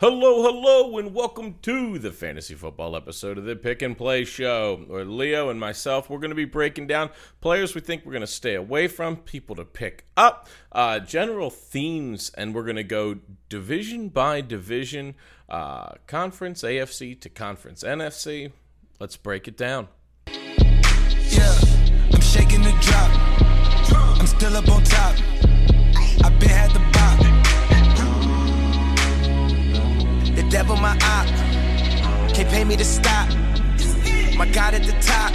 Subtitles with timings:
[0.00, 4.84] Hello, hello, and welcome to the fantasy football episode of the Pick and Play Show.
[4.86, 8.20] Where Leo and myself, we're going to be breaking down players we think we're going
[8.20, 12.84] to stay away from, people to pick up, uh, general themes, and we're going to
[12.84, 13.16] go
[13.48, 15.16] division by division,
[15.48, 18.52] uh, conference AFC to conference NFC.
[19.00, 19.88] Let's break it down.
[20.28, 21.58] Yeah,
[22.14, 24.20] I'm shaking the drop.
[24.20, 25.16] I'm still up on top.
[26.22, 26.97] I've been had the
[30.50, 31.26] devil my op.
[32.34, 33.28] Can't pay me to stop.
[34.36, 35.32] My God at the top.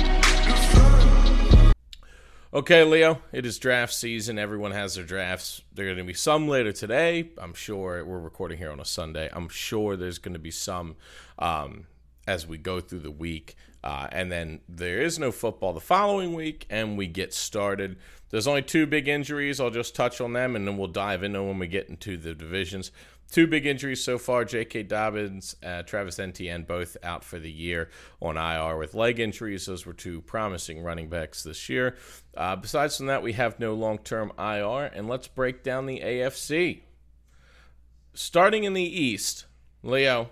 [2.54, 4.38] Okay, Leo, it is draft season.
[4.38, 5.62] Everyone has their drafts.
[5.74, 7.30] There are going to be some later today.
[7.38, 9.30] I'm sure we're recording here on a Sunday.
[9.34, 10.96] I'm sure there's going to be some
[11.40, 11.88] um,
[12.28, 13.56] as we go through the week.
[13.84, 17.98] Uh, and then there is no football the following week, and we get started.
[18.30, 19.60] There's only two big injuries.
[19.60, 22.34] I'll just touch on them, and then we'll dive into when we get into the
[22.34, 22.92] divisions.
[23.34, 24.84] Two big injuries so far J.K.
[24.84, 27.90] Dobbins, uh, Travis Etienne, both out for the year
[28.22, 29.66] on IR with leg injuries.
[29.66, 31.96] Those were two promising running backs this year.
[32.38, 34.86] Uh, besides from that, we have no long term IR.
[34.94, 36.82] And let's break down the AFC.
[38.14, 39.48] Starting in the East,
[39.82, 40.30] Leo,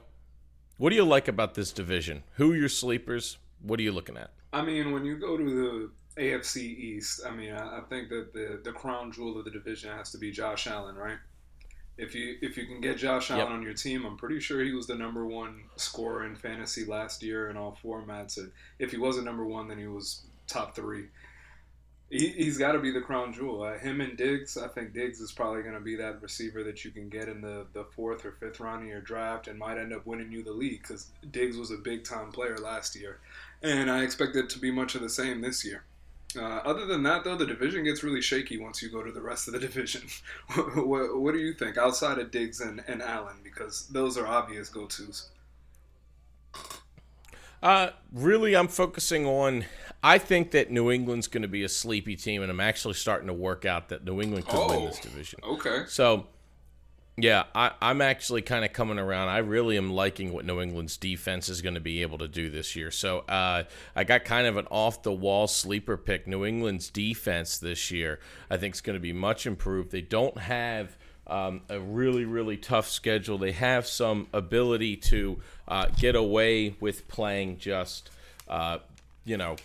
[0.78, 2.22] what do you like about this division?
[2.36, 3.40] Who are your sleepers?
[3.64, 4.30] What are you looking at?
[4.54, 8.32] I mean, when you go to the AFC East, I mean, I, I think that
[8.32, 11.18] the the crown jewel of the division has to be Josh Allen, right?
[11.98, 13.54] If you if you can get Josh Allen Yep.
[13.54, 17.22] on your team, I'm pretty sure he was the number one scorer in fantasy last
[17.22, 18.38] year in all formats.
[18.38, 21.08] And if he wasn't number one, then he was top three.
[22.10, 23.64] He, he's got to be the crown jewel.
[23.64, 26.84] Uh, him and Diggs, I think Diggs is probably going to be that receiver that
[26.84, 29.78] you can get in the, the fourth or fifth round of your draft and might
[29.78, 33.20] end up winning you the league because Diggs was a big time player last year.
[33.64, 35.84] And I expect it to be much of the same this year.
[36.38, 39.22] Uh, other than that, though, the division gets really shaky once you go to the
[39.22, 40.04] rest of the division.
[40.76, 43.36] what, what do you think outside of Diggs and, and Allen?
[43.44, 45.30] Because those are obvious go tos.
[47.62, 49.66] Uh, really, I'm focusing on.
[50.04, 53.28] I think that New England's going to be a sleepy team, and I'm actually starting
[53.28, 54.86] to work out that New England could win Oh.
[54.88, 55.40] this division.
[55.44, 55.84] Okay.
[55.88, 56.26] So,
[57.24, 59.30] yeah, I, I'm actually kind of coming around.
[59.30, 62.50] I really am liking what New England's defense is going to be able to do
[62.50, 62.92] this year.
[62.92, 63.64] So, uh,
[63.96, 66.28] I got kind of an off the wall sleeper pick.
[66.28, 69.92] New England's defense this year, I think, is going to be much improved.
[69.92, 70.98] They don't have.
[71.28, 73.38] Um, a really, really tough schedule.
[73.38, 78.10] They have some ability to uh, get away with playing just,
[78.50, 78.80] uh,
[79.24, 79.56] you know,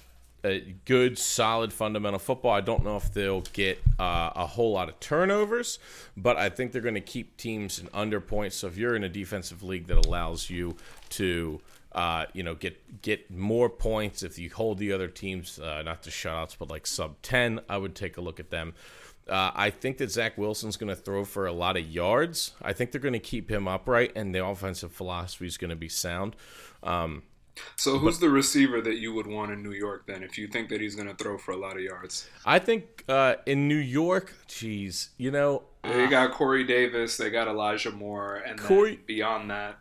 [0.84, 2.52] good, solid fundamental football.
[2.52, 5.78] I don't know if they'll get uh, a whole lot of turnovers,
[6.16, 8.56] but I think they're going to keep teams in under points.
[8.56, 10.76] So if you're in a defensive league that allows you
[11.10, 11.60] to,
[11.92, 16.02] uh, you know, get get more points, if you hold the other teams uh, not
[16.02, 18.74] to shutouts, but like sub ten, I would take a look at them.
[19.28, 22.52] Uh, I think that Zach Wilson's going to throw for a lot of yards.
[22.62, 25.76] I think they're going to keep him upright, and the offensive philosophy is going to
[25.76, 26.36] be sound.
[26.84, 27.24] Um,
[27.76, 30.68] So who's the receiver that you would want in New York then, if you think
[30.68, 32.28] that he's going to throw for a lot of yards?
[32.44, 37.48] I think uh, in New York, geez, you know, They got Corey Davis, they got
[37.48, 39.78] Elijah Moore, and then Corey- beyond that,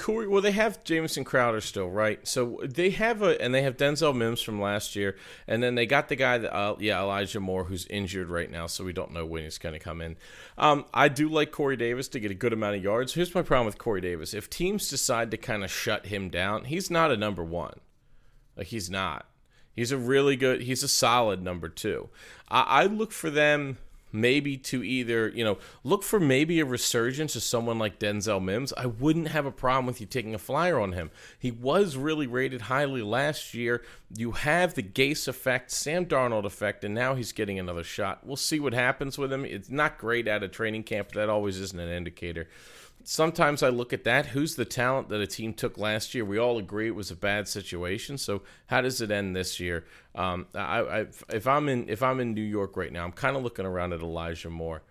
[0.00, 0.26] Corey.
[0.26, 2.26] Well, they have Jamison Crowder still, right?
[2.26, 5.16] So they have a, and they have Denzel Mims from last year,
[5.46, 8.66] and then they got the guy that, uh, yeah, Elijah Moore, who's injured right now,
[8.66, 10.16] so we don't know when he's going to come in.
[10.56, 13.12] Um, I do like Corey Davis to get a good amount of yards.
[13.12, 16.64] Here's my problem with Corey Davis: if teams decide to kind of shut him down,
[16.64, 17.78] he's not a number one.
[18.56, 19.26] Like he's not.
[19.72, 20.62] He's a really good.
[20.62, 22.08] He's a solid number two.
[22.48, 23.78] I, I look for them
[24.12, 28.72] maybe to either you know look for maybe a resurgence of someone like Denzel Mims.
[28.76, 31.10] I wouldn't have a problem with you taking a flyer on him.
[31.38, 33.82] He was really rated highly last year.
[34.14, 38.26] You have the Gase effect, Sam Darnold effect, and now he's getting another shot.
[38.26, 39.44] We'll see what happens with him.
[39.44, 41.08] It's not great out of training camp.
[41.08, 42.48] But that always isn't an indicator
[43.04, 44.26] sometimes I look at that.
[44.26, 46.24] Who's the talent that a team took last year?
[46.24, 48.18] We all agree it was a bad situation.
[48.18, 49.84] So how does it end this year?
[50.14, 53.36] Um, I, I, if I'm in if I'm in New York right now, I'm kind
[53.36, 54.82] of looking around at Elijah Moore.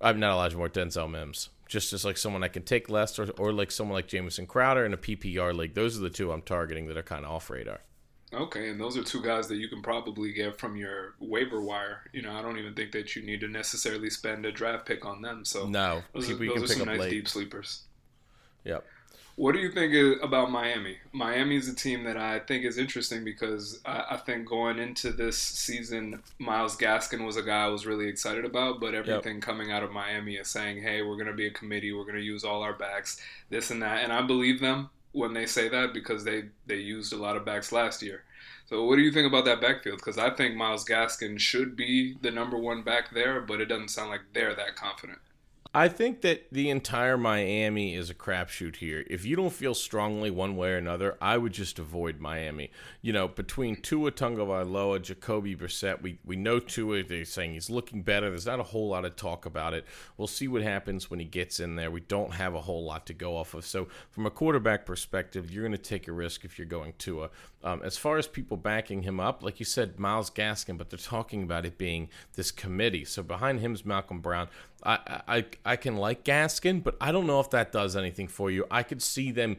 [0.00, 1.50] I'm not Elijah Moore, Denzel Mims.
[1.66, 4.86] Just as like someone I can take less, or, or like someone like Jamison Crowder
[4.86, 5.74] in a PPR league.
[5.74, 7.80] Those are the two I'm targeting that are kind of off radar.
[8.32, 12.02] Okay, and those are two guys that you can probably get from your waiver wire.
[12.12, 15.06] You know, I don't even think that you need to necessarily spend a draft pick
[15.06, 15.44] on them.
[15.44, 17.10] So No, those are, those are some nice late.
[17.10, 17.82] deep sleepers.
[18.64, 18.84] Yep.
[19.36, 20.96] What do you think about Miami?
[21.12, 25.12] Miami is a team that I think is interesting because I, I think going into
[25.12, 29.70] this season, Myles Gaskin was a guy I was really excited about, but everything coming
[29.70, 32.20] out of Miami is saying, hey, we're going to be a committee, we're going to
[32.20, 34.02] use all our backs, this and that.
[34.02, 37.44] And I believe them when they say that because they, they used a lot of
[37.44, 38.24] backs last year.
[38.66, 39.98] So what do you think about that backfield?
[39.98, 43.88] Because I think Myles Gaskin should be the number one back there, but it doesn't
[43.88, 45.18] sound like they're that confident.
[45.78, 49.04] I think that the entire Miami is a crapshoot here.
[49.08, 52.72] If you don't feel strongly one way or another, I would just avoid Miami.
[53.00, 58.02] You know, between Tua Tagovailoa, Jacoby Brissett, we, we know Tua, they're saying he's looking
[58.02, 58.28] better.
[58.28, 59.86] There's not a whole lot of talk about it.
[60.16, 61.92] We'll see what happens when he gets in there.
[61.92, 63.64] We don't have a whole lot to go off of.
[63.64, 67.30] So, from a quarterback perspective, you're going to take a risk if you're going Tua.
[67.62, 70.98] Um, as far as people backing him up, like you said, Myles Gaskin, but they're
[70.98, 73.04] talking about it being this committee.
[73.04, 74.48] So, behind him is Malcolm Brown.
[74.84, 78.50] I, I I can like Gaskin, but I don't know if that does anything for
[78.50, 78.64] you.
[78.70, 79.56] I could see them,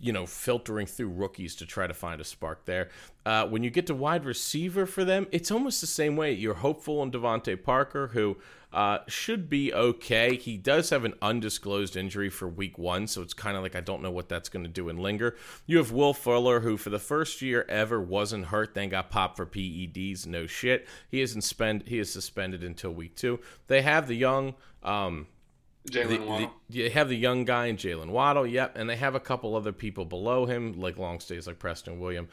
[0.00, 2.88] you know, filtering through rookies to try to find a spark there.
[3.26, 6.32] Uh, when you get to wide receiver for them, it's almost the same way.
[6.32, 8.38] You're hopeful in DeVante Parker, who
[8.74, 10.36] uh, should be okay.
[10.36, 13.80] He does have an undisclosed injury for week one, so it's kind of like I
[13.80, 15.36] don't know what that's going to do and linger.
[15.64, 19.36] You have Will Fuller, who for the first year ever wasn't hurt, then got popped
[19.36, 20.26] for PEDs.
[20.26, 20.88] No shit.
[21.08, 23.38] He isn't spend he is suspended until week two.
[23.68, 24.54] They have the young.
[24.82, 25.28] Um,
[25.88, 26.50] Jaylen Waddle.
[26.68, 29.54] The, you have the young guy in Jaylen Waddle, yep, and they have a couple
[29.54, 32.26] other people below him, like long stays, like Preston William.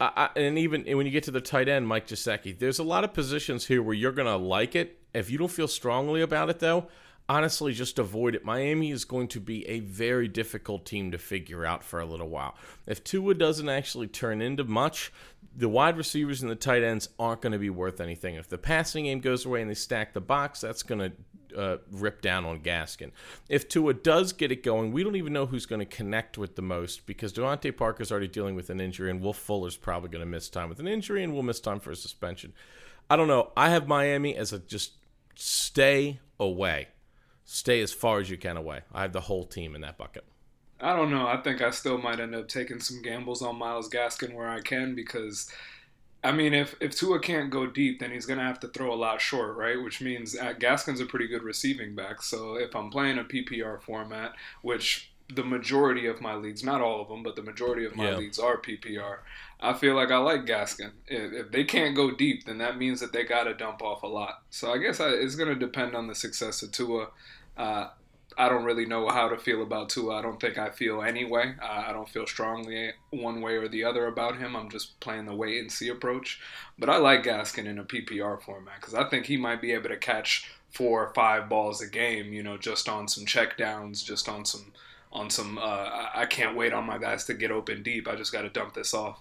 [0.00, 3.04] Uh, and even when you get to the tight end, Mike Gesicki, there's a lot
[3.04, 5.01] of positions here where you're gonna like it.
[5.14, 6.88] If you don't feel strongly about it, though,
[7.28, 8.44] honestly, just avoid it.
[8.44, 12.28] Miami is going to be a very difficult team to figure out for a little
[12.28, 12.54] while.
[12.86, 15.12] If Tua doesn't actually turn into much,
[15.54, 18.36] the wide receivers and the tight ends aren't going to be worth anything.
[18.36, 21.12] If the passing game goes away and they stack the box, that's going to
[21.58, 23.10] uh, rip down on Gaskin.
[23.48, 26.56] If Tua does get it going, we don't even know who's going to connect with
[26.56, 30.24] the most because DeVante Parker's already dealing with an injury, and Will Fuller's probably going
[30.24, 32.54] to miss time with an injury, and we'll miss time for a suspension.
[33.10, 33.52] I don't know.
[33.56, 34.92] I have Miami as a just
[35.34, 36.88] stay away,
[37.44, 38.80] stay as far as you can away.
[38.92, 40.24] I have the whole team in that bucket.
[40.80, 41.26] I don't know.
[41.28, 44.60] I think I still might end up taking some gambles on Myles Gaskin where I
[44.60, 45.50] can because
[46.24, 48.96] I mean, if if Tua can't go deep, then he's gonna have to throw a
[48.96, 49.80] lot short, right?
[49.82, 52.22] Which means uh, Gaskin's a pretty good receiving back.
[52.22, 57.00] So if I'm playing a PPR format, which the majority of my leagues, not all
[57.00, 58.16] of them, but the majority of my Yeah.
[58.18, 59.18] leagues are PPR.
[59.62, 60.90] I feel like I like Gaskin.
[61.06, 64.02] If, if they can't go deep, then that means that they got to dump off
[64.02, 64.42] a lot.
[64.50, 67.08] So I guess I, it's going to depend on the success of Tua.
[67.56, 67.90] Uh,
[68.36, 70.16] I don't really know how to feel about Tua.
[70.16, 71.54] I don't think I feel anyway.
[71.62, 74.56] Uh, I don't feel strongly one way or the other about him.
[74.56, 76.40] I'm just playing the wait and see approach.
[76.76, 79.90] But I like Gaskin in a PPR format because I think he might be able
[79.90, 82.32] to catch four or five balls a game.
[82.32, 84.72] You know, just on some check downs, just on some
[85.12, 85.58] on some.
[85.58, 88.08] Uh, I can't wait on my guys to get open deep.
[88.08, 89.20] I just got to dump this off.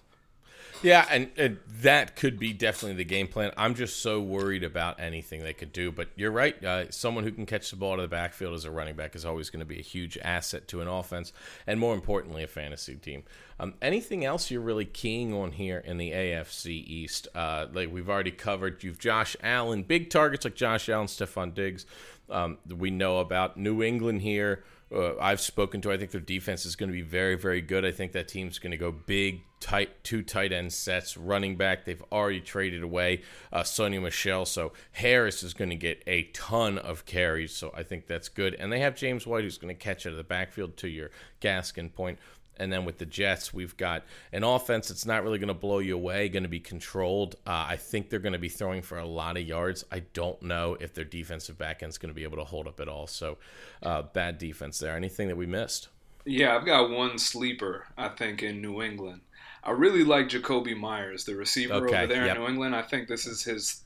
[0.84, 3.52] Yeah, and, and that could be definitely the game plan.
[3.56, 5.92] I'm just so worried about anything they could do.
[5.92, 6.64] But you're right.
[6.64, 9.24] Uh, someone who can catch the ball to the backfield as a running back is
[9.24, 11.34] always going to be a huge asset to an offense,
[11.68, 13.24] and more importantly, a fantasy team.
[13.60, 17.28] Um, anything else you're really keying on here in the AFC East?
[17.36, 21.86] Uh, like we've already covered, you've Josh Allen, big targets like Josh Allen, Stefon Diggs.
[22.28, 24.64] Um, we know about New England here.
[24.94, 25.92] Uh, I've spoken to.
[25.92, 27.86] I think their defense is going to be very, very good.
[27.86, 31.86] I think that team's going to go big, tight, two tight end sets, running back.
[31.86, 33.22] They've already traded away
[33.54, 37.56] uh, Sony Michel, so Harris is going to get a ton of carries.
[37.56, 38.54] So I think that's good.
[38.56, 40.78] And they have James White, who's going to catch out of the backfield.
[40.78, 41.12] To your
[41.42, 42.20] Gaskin point.
[42.62, 45.80] And then with the Jets, we've got an offense that's not really going to blow
[45.80, 47.36] you away, going to be controlled.
[47.46, 49.84] Uh, I think they're going to be throwing for a lot of yards.
[49.92, 52.80] I don't know if their defensive back end's going to be able to hold up
[52.80, 53.08] at all.
[53.08, 53.38] So,
[53.82, 54.96] uh, bad defense there.
[54.96, 55.90] Anything that we missed?
[56.24, 59.22] Yeah, I've got one sleeper, I think, in New England.
[59.64, 62.36] I really like Jakobi Meyers, the receiver Okay, over there yep.
[62.36, 62.76] in New England.
[62.76, 63.82] I think this is his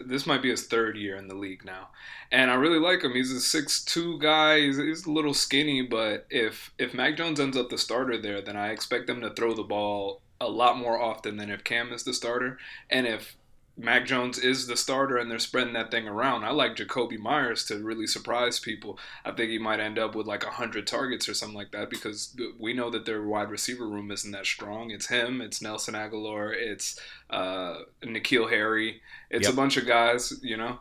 [0.00, 1.88] this might be his third year in the league now.
[2.32, 3.12] And I really like him.
[3.12, 4.60] He's a six-two guy.
[4.60, 8.40] He's, he's a little skinny, but if if Mac Jones ends up the starter there,
[8.40, 11.92] then I expect him to throw the ball a lot more often than if Cam
[11.92, 12.58] is the starter.
[12.88, 13.36] And if
[13.76, 16.44] Mac Jones is the starter and they're spreading that thing around.
[16.44, 18.98] I like Jakobi Meyers to really surprise people.
[19.24, 22.36] I think he might end up with like 100 targets or something like that because
[22.58, 24.90] we know that their wide receiver room isn't that strong.
[24.90, 26.98] It's him, it's Nelson Agholor, it's
[27.30, 29.00] uh, N'Keal Harry,
[29.30, 29.52] it's Yep.
[29.54, 30.80] a bunch of guys, you know.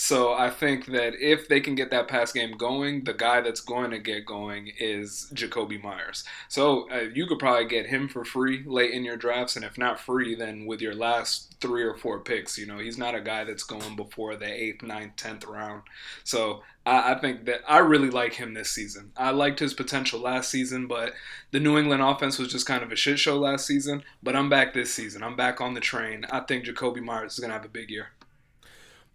[0.00, 3.60] So I think that if they can get that pass game going, the guy that's
[3.60, 6.24] going to get going is Jakobi Meyers.
[6.48, 9.76] So uh, you could probably get him for free late in your drafts, and if
[9.76, 12.56] not free, then with your last three or four picks.
[12.56, 15.82] You know, he's not a guy that's going before the eighth, ninth, tenth round.
[16.24, 19.12] So I, I think that I really like him this season.
[19.18, 21.12] I liked his potential last season, but
[21.50, 24.02] the New England offense was just kind of a shit show last season.
[24.22, 25.22] But I'm back this season.
[25.22, 26.24] I'm back on the train.
[26.30, 28.12] I think Jakobi Meyers is going to have a big year.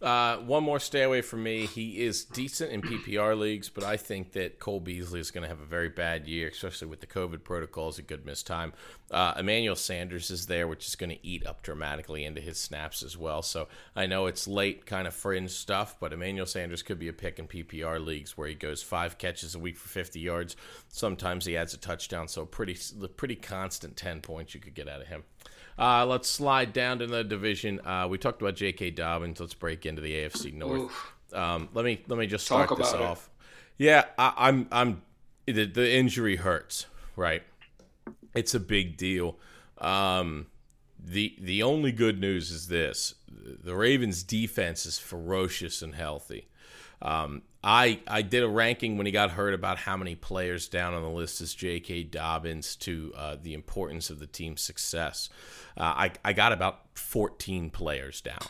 [0.02, 1.66] Uh, one more stay away from me.
[1.66, 5.48] He is decent in PPR leagues, but I think that Cole Beasley is going to
[5.48, 7.98] have a very bad year, especially with the COVID protocols.
[7.98, 8.74] A good missed time.
[9.10, 13.04] Uh, Emmanuel Sanders is there, which is going to eat up dramatically into his snaps
[13.04, 13.42] as well.
[13.42, 17.14] So I know it's late, kind of fringe stuff, but Emmanuel Sanders could be a
[17.14, 20.58] pick in PPR leagues where he goes five catches a week for 50 yards.
[20.90, 22.78] Sometimes he adds a touchdown, so pretty
[23.16, 25.24] pretty constant 10 points you could get out of him.
[25.78, 27.80] Uh, let's slide down to the division.
[27.86, 28.92] Uh, we talked about J.K.
[28.92, 29.40] Dobbins.
[29.40, 30.94] Let's break into the AFC North.
[31.34, 33.06] Um, let me let me just start Talk this about it.
[33.06, 33.30] off.
[33.78, 35.02] Yeah, I, I'm I'm
[35.46, 37.44] the, the injury hurts, right?
[38.34, 39.38] It's a big deal.
[39.80, 40.48] Um,
[40.98, 46.48] the the only good news is this: the Ravens' defense is ferocious and healthy.
[47.02, 50.94] Um, I I did a ranking when he got hurt about how many players down
[50.94, 52.04] on the list is J.K.
[52.04, 55.30] Dobbins to uh, the importance of the team's success.
[55.76, 58.48] Uh, I I got about 14 players down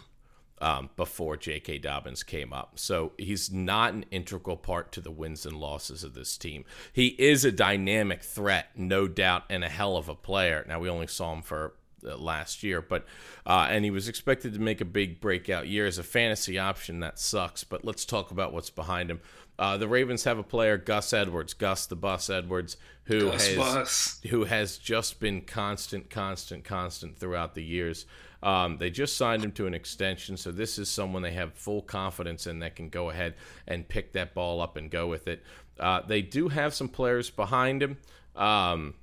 [0.62, 1.80] um, before J.K.
[1.80, 2.80] Dobbins came up.
[2.80, 6.66] So he's not an integral part to the wins and losses of this team.
[6.92, 10.66] He is a dynamic threat, no doubt, and a hell of a player.
[10.68, 11.74] Now, we only saw him for
[12.06, 13.06] last year, but
[13.46, 17.00] uh, and he was expected to make a big breakout year as a fantasy option.
[17.00, 19.22] That sucks, but let's talk about what's behind him.
[19.58, 23.56] Uh, the Ravens have a player, Gus Edwards, Gus the Bus Edwards, who Gus has
[23.56, 24.22] Bus.
[24.30, 28.06] who has just been constant, constant, constant throughout the years.
[28.44, 31.82] Um, they just signed him to an extension, so this is someone they have full
[31.82, 33.36] confidence in that can go ahead
[33.68, 35.42] and pick that ball up and go with it.
[35.80, 37.98] Uh, they do have some players behind him.
[38.36, 38.94] Um,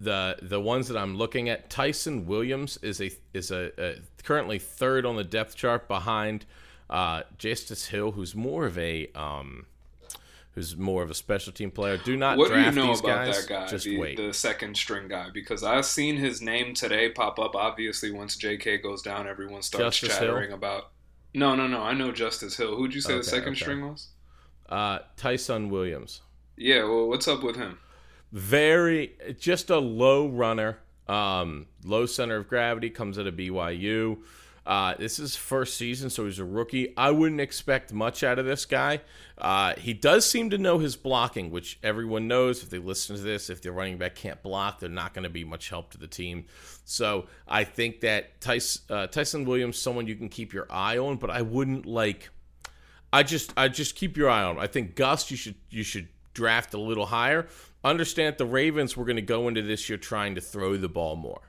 [0.00, 4.58] the the ones that I'm looking at, Ty'Son Williams is a is a, a currently
[4.58, 6.46] third on the depth chart behind
[6.90, 9.66] uh, Justice Hill, who's more of a um,
[10.54, 11.96] who's more of a special team player.
[11.96, 13.46] Do not What do you know these about guys.
[13.46, 14.16] that guy, Just the, wait.
[14.16, 15.28] the second string guy?
[15.32, 17.56] Because I've seen his name today pop up.
[17.56, 18.78] Obviously, once J.K.
[18.78, 20.90] goes down, everyone starts Justice chattering about.
[21.34, 21.82] No, no, no.
[21.82, 22.76] I know Justice Hill.
[22.76, 23.60] Who'd you say the second okay.
[23.60, 24.08] string was?
[24.68, 26.20] Uh, Ty'Son Williams.
[26.56, 26.84] Yeah.
[26.84, 27.78] Well, what's up with him?
[28.34, 34.16] Very just a low runner um low center of gravity comes out of byu
[34.66, 36.94] uh, this is first season, so he's a rookie.
[36.96, 39.00] I wouldn't expect much out of this guy.
[39.36, 42.62] Uh, he does seem to know his blocking, which everyone knows.
[42.62, 45.30] If they listen to this, if their running back can't block, they're not going to
[45.30, 46.46] be much help to the team.
[46.84, 51.16] So I think that Ty'Son, uh, Ty'Son Williams, someone you can keep your eye on,
[51.16, 52.30] but I wouldn't like.
[53.12, 54.56] I just I just keep your eye on.
[54.56, 54.62] him.
[54.62, 57.46] I think Gus, you should you should draft a little higher.
[57.84, 61.16] Understand the Ravens were going to go into this year trying to throw the ball
[61.16, 61.42] more.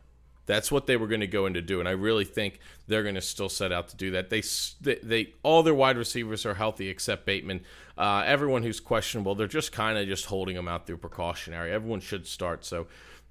[0.45, 3.15] That's what they were going to go into do, and I really think they're going
[3.15, 4.29] to still set out to do that.
[4.29, 4.43] They
[4.81, 7.61] they, they all their wide receivers are healthy except Bateman.
[7.97, 11.71] Uh, everyone who's questionable, they're just kind of just holding them out through precautionary.
[11.71, 12.63] Everyone should start.
[12.63, 12.85] So,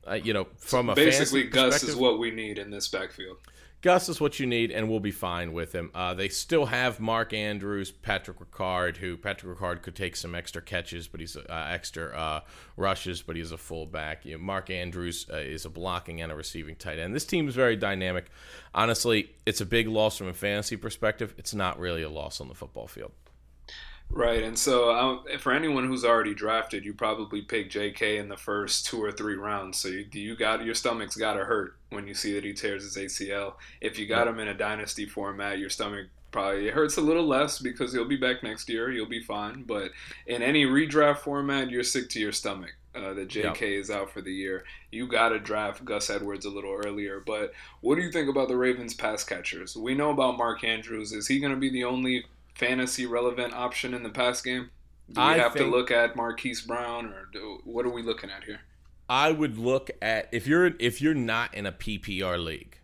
[0.09, 3.37] uh, you know, from a Basically, Gus is what we need in this backfield.
[3.85, 5.91] Gus is what you need, and we'll be fine with him.
[5.95, 10.63] Uh, they still have Mark Andrews, Patrick Ricard, who Patrick Ricard could take some extra
[10.63, 12.41] catches, but he's uh, extra uh,
[12.79, 14.25] rushes, but he's a fullback.
[14.25, 17.15] You know, Mark Andrews uh, is a blocking and a receiving tight end.
[17.15, 18.31] This team is very dynamic.
[18.75, 21.35] Honestly, it's a big loss from a fantasy perspective.
[21.37, 23.13] It's not really a loss on the football field.
[24.17, 28.19] Right, and so um, for anyone who's already drafted, you probably pick J.K.
[28.19, 29.79] in the first two or three rounds.
[29.79, 32.85] So you, you got your stomach's got to hurt when you see that he tears
[32.85, 33.55] his ACL.
[33.81, 37.27] If you got him in a dynasty format, your stomach probably it hurts a little
[37.27, 38.89] less because he'll be back next year.
[38.93, 39.65] You'll be fine.
[39.65, 39.91] But
[40.29, 42.75] in any redraft format, you're sick to your stomach.
[42.95, 43.75] Uh, that J.K.
[43.75, 44.63] is out for the year.
[44.93, 47.19] You got to draft Gus Edwards a little earlier.
[47.19, 49.75] But what do you think about the Ravens pass catchers?
[49.75, 51.11] We know about Mark Andrews.
[51.11, 54.71] Is he going to be the only fantasy relevant option in the pass game?
[55.11, 58.31] Do we I have to look at Marquise Brown, or do, what are we looking
[58.31, 58.61] at here?
[59.09, 62.79] I would look at if you're if you're not in a PPR league.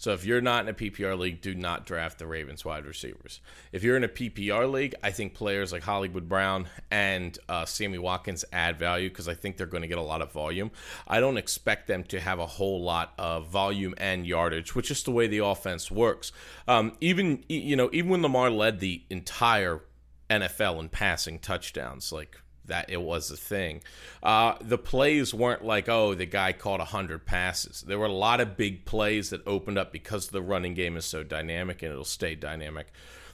[0.00, 3.40] So if you're not in a PPR league, do not draft the Ravens wide receivers.
[3.70, 7.98] If you're in a PPR league, I think players like Hollywood Brown and uh, Sammy
[7.98, 10.70] Watkins add value because I think they're going to get a lot of volume.
[11.06, 15.02] I don't expect them to have a whole lot of volume and yardage, which is
[15.02, 16.32] the way the offense works.
[16.66, 19.82] Um, even you know, even when Lamar led the entire
[20.30, 23.82] NFL in passing touchdowns, like that it was a thing.
[24.22, 27.82] Uh, the plays weren't like, oh, the guy caught 100 passes.
[27.82, 31.04] There were a lot of big plays that opened up because the running game is
[31.04, 32.86] so dynamic and it'll stay dynamic.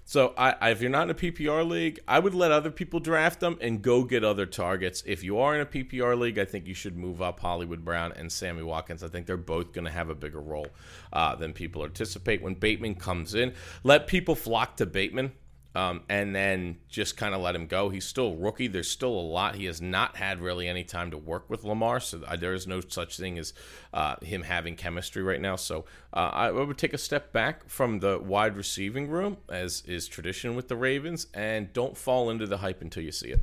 [0.08, 3.00] So I, I, if you're not in a PPR league, I would let other people
[3.00, 5.02] draft them and go get other targets.
[5.04, 8.12] If you are in a PPR league, I think you should move up Hollywood Brown
[8.12, 9.02] and Sammy Watkins.
[9.02, 10.68] I think they're both going to have a bigger role
[11.12, 13.52] uh, than people anticipate when Bateman comes in.
[13.82, 15.32] Let people flock to Bateman.
[15.76, 17.90] Um, and then just kind of let him go.
[17.90, 18.66] He's still a rookie.
[18.66, 19.56] There's still a lot.
[19.56, 22.80] He has not had really any time to work with Lamar, so there is no
[22.80, 23.52] such thing as
[23.92, 25.56] uh, him having chemistry right now.
[25.56, 30.08] So uh, I would take a step back from the wide receiving room, as is
[30.08, 33.40] tradition with the Ravens, and don't fall into the hype until you see it.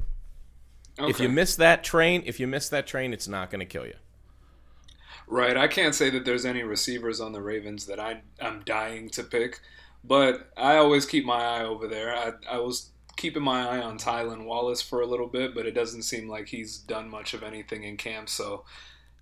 [0.98, 1.12] Okay.
[1.12, 3.86] If you miss that train, if you miss that train, it's not going to kill
[3.86, 3.96] you.
[5.28, 5.56] Right.
[5.56, 9.24] I can't say that there's any receivers on the Ravens that I, I'm dying to
[9.24, 9.62] pick,
[10.04, 12.16] but I always keep my eye over there.
[12.16, 15.72] I, I was keeping my eye on Tylan Wallace for a little bit, but it
[15.74, 18.66] doesn't seem like he's done much of anything in camp, so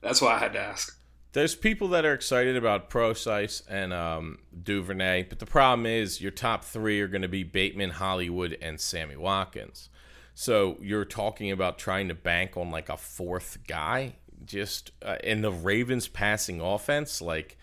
[0.02, 0.98] that's why I had to ask.
[1.34, 6.32] There's people that are excited about Proche and um, Duvernay, but the problem is your
[6.32, 9.90] top three are going to be Bateman, Hollywood, and Sammy Watkins.
[10.34, 15.42] So you're talking about trying to bank on like a fourth guy just uh, in
[15.42, 17.58] the Ravens passing offense, like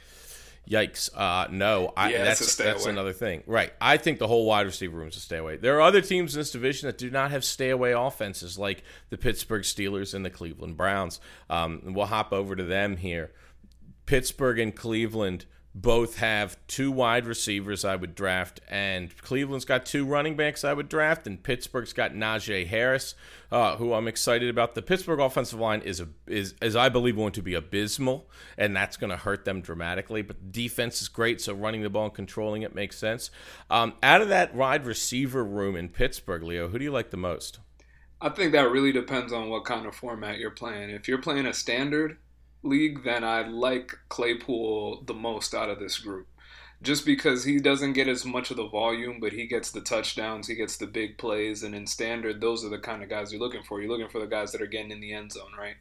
[0.69, 1.11] yikes.
[1.15, 2.93] Uh, no, I, yeah, that's that's away.
[2.93, 3.73] another thing, right?
[3.81, 5.57] I think the whole wide receiver room is a stay away.
[5.57, 8.83] There are other teams in this division that do not have stay away offenses, like
[9.11, 11.21] the Pittsburgh Steelers and the Cleveland Browns.
[11.49, 13.33] Um, we'll hop over to them here.
[14.07, 15.45] Pittsburgh and Cleveland
[15.75, 20.73] both have two wide receivers I would draft, and Cleveland's got two running backs I
[20.73, 23.15] would draft, and Pittsburgh's got Najee Harris,
[23.53, 24.75] uh, who I'm excited about.
[24.75, 28.75] The Pittsburgh offensive line is a, is is I believe going to be abysmal, and
[28.75, 30.23] that's going to hurt them dramatically.
[30.23, 33.31] But the defense is great, so running the ball and controlling it makes sense.
[33.71, 37.17] Um, out of that wide receiver room in Pittsburgh, Leo, who do you like the
[37.17, 37.61] most?
[38.21, 40.91] I think that really depends on what kind of format you're playing.
[40.91, 42.19] If you're playing a standard,
[42.63, 46.27] league, then I like Claypool the most out of this group.
[46.81, 50.47] Just because he doesn't get as much of the volume, but he gets the touchdowns,
[50.47, 53.41] he gets the big plays, and in standard, those are the kind of guys you're
[53.41, 53.81] looking for.
[53.81, 55.75] You're looking for the guys that are getting in the end zone, right?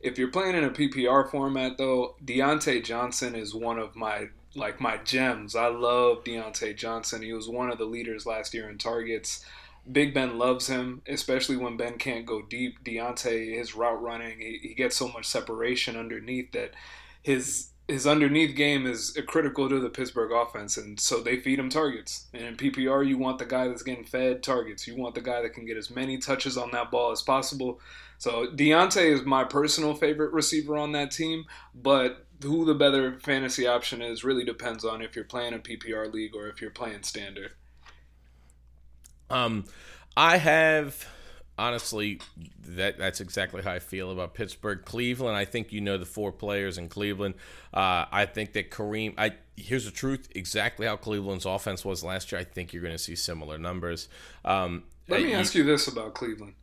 [0.00, 4.80] If you're playing in a PPR format, though, Diontae Johnson is one of my like
[4.80, 5.54] my gems.
[5.54, 7.22] I love Diontae Johnson.
[7.22, 9.44] He was one of the leaders last year in targets.
[9.90, 12.84] Big Ben loves him, especially when Ben can't go deep.
[12.84, 16.74] Diontae, his route running, he, he gets so much separation underneath that
[17.22, 21.68] his his underneath game is critical to the Pittsburgh offense, and so they feed him
[21.68, 22.28] targets.
[22.32, 24.86] And in PPR, you want the guy that's getting fed targets.
[24.86, 27.80] You want the guy that can get as many touches on that ball as possible.
[28.18, 33.66] So Diontae is my personal favorite receiver on that team, but who the better fantasy
[33.66, 37.02] option is really depends on if you're playing a PPR league or if you're playing
[37.02, 37.52] standard.
[39.30, 39.64] Um,
[40.16, 41.06] I have
[41.58, 42.18] honestly
[42.66, 45.36] that that's exactly how I feel about Pittsburgh, Cleveland.
[45.36, 47.34] I think you know the four players in Cleveland.
[47.72, 49.14] Uh, I think that Kareem.
[49.18, 52.40] I here's the truth: exactly how Cleveland's offense was last year.
[52.40, 54.08] I think you're going to see similar numbers.
[54.44, 56.54] Um, Let me you, ask you this about Cleveland.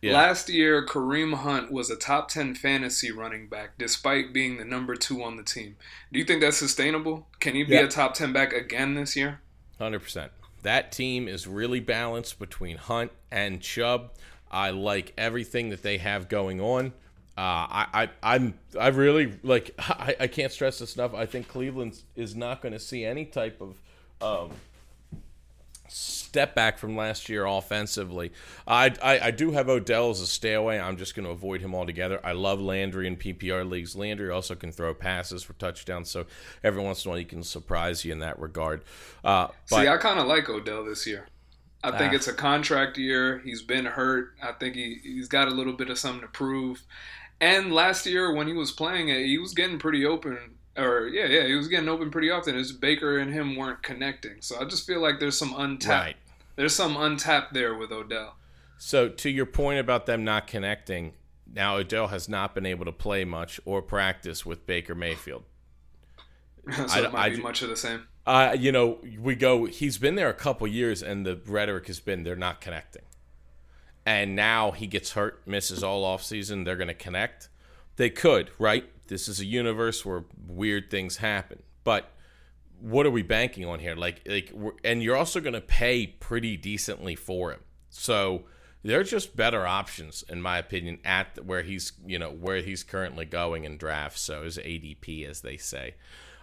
[0.00, 0.12] Yeah.
[0.12, 4.94] Last year, Kareem Hunt was a top 10 fantasy running back despite being the number
[4.94, 5.76] two on the team.
[6.12, 7.26] Do you think that's sustainable?
[7.40, 7.80] Can he be yeah.
[7.80, 9.40] a top 10 back again this year?
[9.80, 10.28] 100%.
[10.64, 14.12] That team is really balanced between Hunt and Chubb.
[14.50, 16.86] I like everything that they have going on.
[17.36, 19.74] Uh, I, I, I'm, I really like.
[19.78, 21.12] I, I can't stress this enough.
[21.14, 23.78] I think Cleveland is not going to see any type of
[24.22, 24.52] um,
[25.88, 28.32] step back from last year offensively.
[28.66, 30.80] I, I, I do have Odell as a stay away.
[30.80, 32.20] I'm just going to avoid him altogether.
[32.24, 33.94] I love Landry in PPR leagues.
[33.94, 36.26] Landry also can throw passes for touchdowns, so
[36.62, 38.82] every once in a while he can surprise you in that regard.
[39.22, 41.26] Uh, but, See, I kind of like Odell this year.
[41.82, 43.40] I think uh, it's a contract year.
[43.44, 44.34] He's been hurt.
[44.42, 46.82] I think he, he's got a little bit of something to prove.
[47.40, 51.26] And last year when he was playing it, he was getting pretty open or yeah,
[51.26, 52.56] yeah, he was getting open pretty often.
[52.56, 56.04] As Baker and him weren't connecting, so I just feel like there's some untapped.
[56.04, 56.16] Right.
[56.56, 58.36] There's some untapped there with Odell.
[58.78, 61.14] So to your point about them not connecting,
[61.52, 65.44] now Odell has not been able to play much or practice with Baker Mayfield.
[66.72, 68.06] so I, it might I, be I, much of the same.
[68.26, 69.66] Uh, you know, we go.
[69.66, 73.02] He's been there a couple years, and the rhetoric has been they're not connecting.
[74.06, 76.64] And now he gets hurt, misses all off season.
[76.64, 77.48] They're going to connect.
[77.96, 78.90] They could, right?
[79.06, 81.62] This is a universe where weird things happen.
[81.84, 82.10] But
[82.80, 83.94] what are we banking on here?
[83.94, 87.60] Like, like, and you're also going to pay pretty decently for him.
[87.90, 88.44] So
[88.82, 93.24] they're just better options, in my opinion, at where he's, you know, where he's currently
[93.24, 94.20] going in drafts.
[94.20, 95.94] So his ADP, as they say.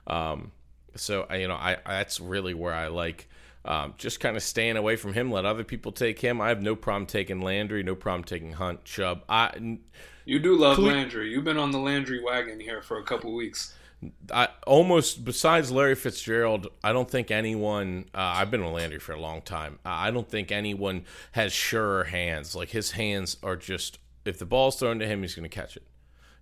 [0.07, 0.51] Um,
[0.95, 3.29] so you know, I that's really where I like.
[3.63, 5.31] Um, just kind of staying away from him.
[5.31, 6.41] Let other people take him.
[6.41, 7.83] I have no problem taking Landry.
[7.83, 9.23] No problem taking Hunt, Chubb.
[9.29, 9.77] I
[10.25, 11.29] you do love Cle- Landry.
[11.31, 13.75] You've been on the Landry wagon here for a couple weeks.
[14.33, 18.05] I almost besides Larry Fitzgerald, I don't think anyone.
[18.15, 19.77] Uh, I've been with Landry for a long time.
[19.85, 22.55] I don't think anyone has surer hands.
[22.55, 25.77] Like his hands are just if the ball's thrown to him, he's going to catch
[25.77, 25.83] it.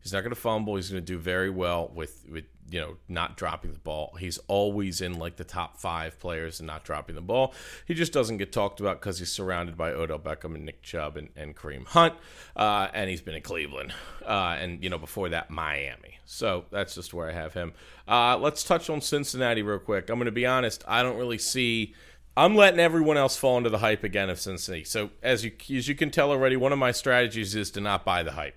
[0.01, 0.77] He's not going to fumble.
[0.77, 4.15] He's going to do very well with with you know not dropping the ball.
[4.19, 7.53] He's always in like the top five players and not dropping the ball.
[7.85, 11.17] He just doesn't get talked about because he's surrounded by Odell Beckham and Nick Chubb
[11.17, 12.13] and, and Kareem Hunt,
[12.55, 13.93] uh, and he's been in Cleveland,
[14.25, 16.19] uh, and you know before that Miami.
[16.25, 17.73] So that's just where I have him.
[18.07, 20.09] Uh, let's touch on Cincinnati real quick.
[20.09, 20.83] I'm going to be honest.
[20.87, 21.93] I don't really see.
[22.37, 24.83] I'm letting everyone else fall into the hype again of Cincinnati.
[24.83, 28.05] So as you as you can tell already, one of my strategies is to not
[28.05, 28.55] buy the hype.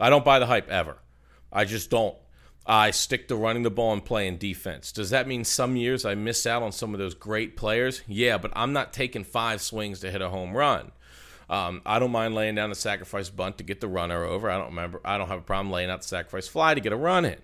[0.00, 0.98] I don't buy the hype ever.
[1.52, 2.16] I just don't.
[2.68, 4.92] I stick to running the ball and playing defense.
[4.92, 8.02] Does that mean some years I miss out on some of those great players?
[8.06, 10.92] Yeah, but I'm not taking five swings to hit a home run.
[11.48, 14.50] Um, I don't mind laying down a sacrifice bunt to get the runner over.
[14.50, 15.00] I don't remember.
[15.02, 17.38] I don't have a problem laying out the sacrifice fly to get a run in.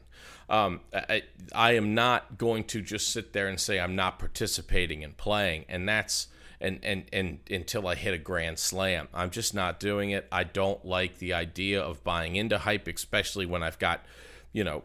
[0.51, 1.23] Um, I,
[1.55, 5.65] I am not going to just sit there and say I'm not participating in playing,
[5.71, 6.29] and that's
[6.61, 9.09] and, and and until I hit a grand slam.
[9.15, 10.29] I'm just not doing it.
[10.31, 14.05] I don't like the idea of buying into hype, especially when I've got,
[14.53, 14.85] you know,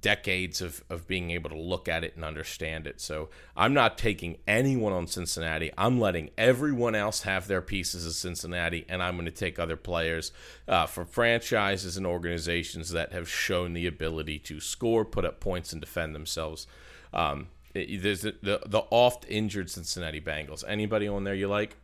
[0.00, 3.00] decades of, of being able to look at it and understand it.
[3.00, 5.70] So I'm not taking anyone on Cincinnati.
[5.76, 9.76] I'm letting everyone else have their pieces of Cincinnati, and I'm going to take other
[9.76, 10.32] players
[10.68, 15.72] uh, from franchises and organizations that have shown the ability to score, put up points,
[15.72, 16.66] and defend themselves.
[17.12, 20.64] Um, there's the, the, the oft injured Cincinnati Bengals.
[20.66, 21.76] Anybody on there you like?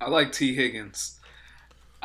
[0.00, 1.20] I like Tee Higgins.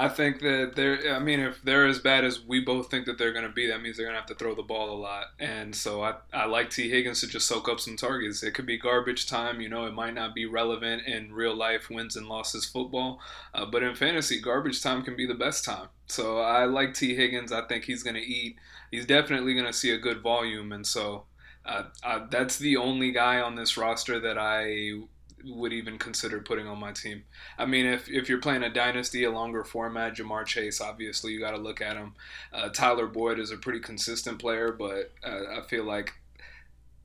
[0.02, 1.14] I think that they're.
[1.14, 3.68] I mean, if they're as bad as we both think that they're going to be,
[3.68, 5.26] that means they're going to have to throw the ball a lot.
[5.40, 8.42] And so I, I like Tee Higgins to just soak up some targets.
[8.42, 9.62] It could be garbage time.
[9.62, 13.20] You know, it might not be relevant in real life wins and losses football,
[13.54, 15.90] uh, but in fantasy, garbage time can be the best time.
[16.08, 17.52] So I like Tee Higgins.
[17.52, 18.56] I think he's going to eat.
[18.90, 21.26] He's definitely going to see a good volume, and so
[21.64, 25.02] uh, uh, that's the only guy on this roster that I
[25.46, 27.24] would even consider putting on my team.
[27.58, 31.40] I mean, if, if you're playing a dynasty, a longer format, Ja'Marr Chase, obviously you
[31.40, 32.14] got to look at him.
[32.54, 36.14] Uh, Tyler Boyd is a pretty consistent player, but uh, I feel like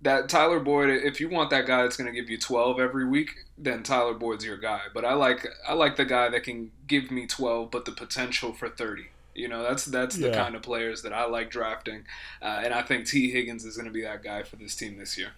[0.03, 3.07] that Tyler Boyd, if you want that guy that's going to give you 12 every
[3.07, 4.83] week, then Tyler Boyd's your guy.
[4.93, 8.53] But I like I like the guy that can give me 12, but the potential
[8.53, 9.07] for 30.
[9.35, 12.05] You know, that's that's the kind of players that I like drafting,
[12.41, 14.97] uh, and I think Tee Higgins is going to be that guy for this team
[14.97, 15.33] this year.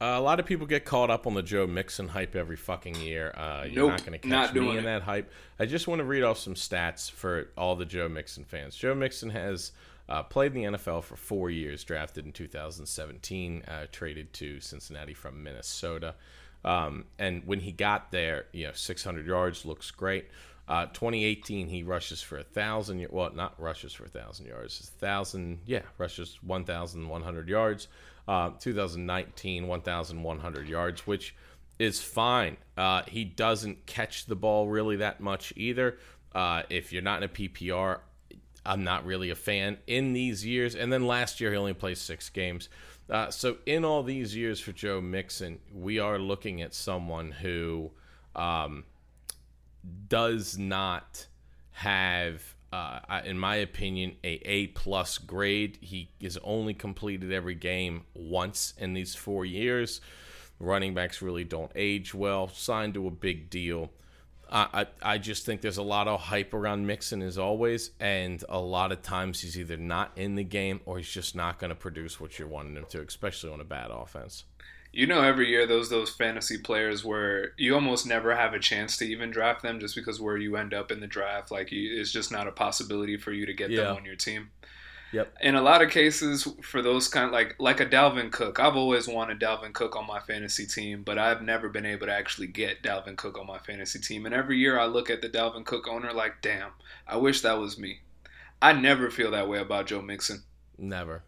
[0.00, 2.96] Uh, a lot of people get caught up on the Joe Mixon hype every fucking
[2.96, 3.34] year.
[3.36, 4.82] Uh, you're nope, not going to catch me in it.
[4.84, 5.30] that hype.
[5.58, 8.74] I just want to read off some stats for all the Joe Mixon fans.
[8.74, 9.72] Joe Mixon has
[10.08, 15.12] uh, played in the NFL for four years, drafted in 2017, uh, traded to Cincinnati
[15.12, 16.14] from Minnesota.
[16.64, 20.28] Um, and when he got there, you know, 600 yards looks great.
[20.66, 23.06] Uh, 2018, he rushes for a thousand.
[23.10, 24.80] Well, not rushes for a thousand yards.
[24.80, 27.88] A thousand, yeah, rushes 1,100 yards.
[28.30, 31.34] Uh, 2019, 1,100 yards, which
[31.80, 32.56] is fine.
[32.76, 35.98] Uh, he doesn't catch the ball really that much either.
[36.32, 37.98] Uh, if you're not in a PPR,
[38.64, 40.76] I'm not really a fan in these years.
[40.76, 42.68] And then last year, he only played six games.
[43.08, 47.90] Uh, so, in all these years for Joe Mixon, we are looking at someone who
[48.36, 48.84] um,
[50.06, 51.26] does not
[51.72, 55.78] have uh, in my opinion, a A plus grade.
[55.80, 60.00] He has only completed every game once in these four years.
[60.58, 62.48] Running backs really don't age well.
[62.48, 63.90] Signed to a big deal.
[64.52, 68.42] I, I, I just think there's a lot of hype around Mixon as always, and
[68.48, 71.70] a lot of times he's either not in the game or he's just not going
[71.70, 74.44] to produce what you're wanting him to, especially on a bad offense
[74.92, 78.96] you know every year those those fantasy players where you almost never have a chance
[78.96, 82.00] to even draft them just because where you end up in the draft like you,
[82.00, 83.84] it's just not a possibility for you to get yeah.
[83.84, 84.50] them on your team
[85.12, 85.36] Yep.
[85.40, 88.76] In a lot of cases, for those kind of like like a Dalvin Cook, I've
[88.76, 92.46] always wanted Dalvin Cook on my fantasy team, but I've never been able to actually
[92.46, 94.24] get Dalvin Cook on my fantasy team.
[94.24, 96.70] And every year I look at the Dalvin Cook owner like, damn,
[97.08, 98.00] I wish that was me.
[98.62, 100.44] I never feel that way about Joe Mixon.
[100.78, 101.24] Never.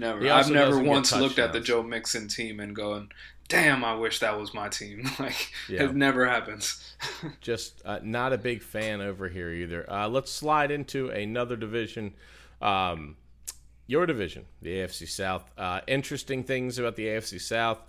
[0.00, 0.26] Never.
[0.30, 3.12] I've never once looked at the Joe Mixon team and going,
[3.48, 5.84] "Damn, I wish that was my team." like yeah.
[5.84, 6.94] it never happens.
[7.42, 9.84] Just uh, not a big fan over here either.
[9.92, 12.14] Uh, let's slide into another division.
[12.62, 13.16] Um,
[13.86, 15.44] your division, the AFC South.
[15.58, 17.82] Uh, interesting things about the AFC South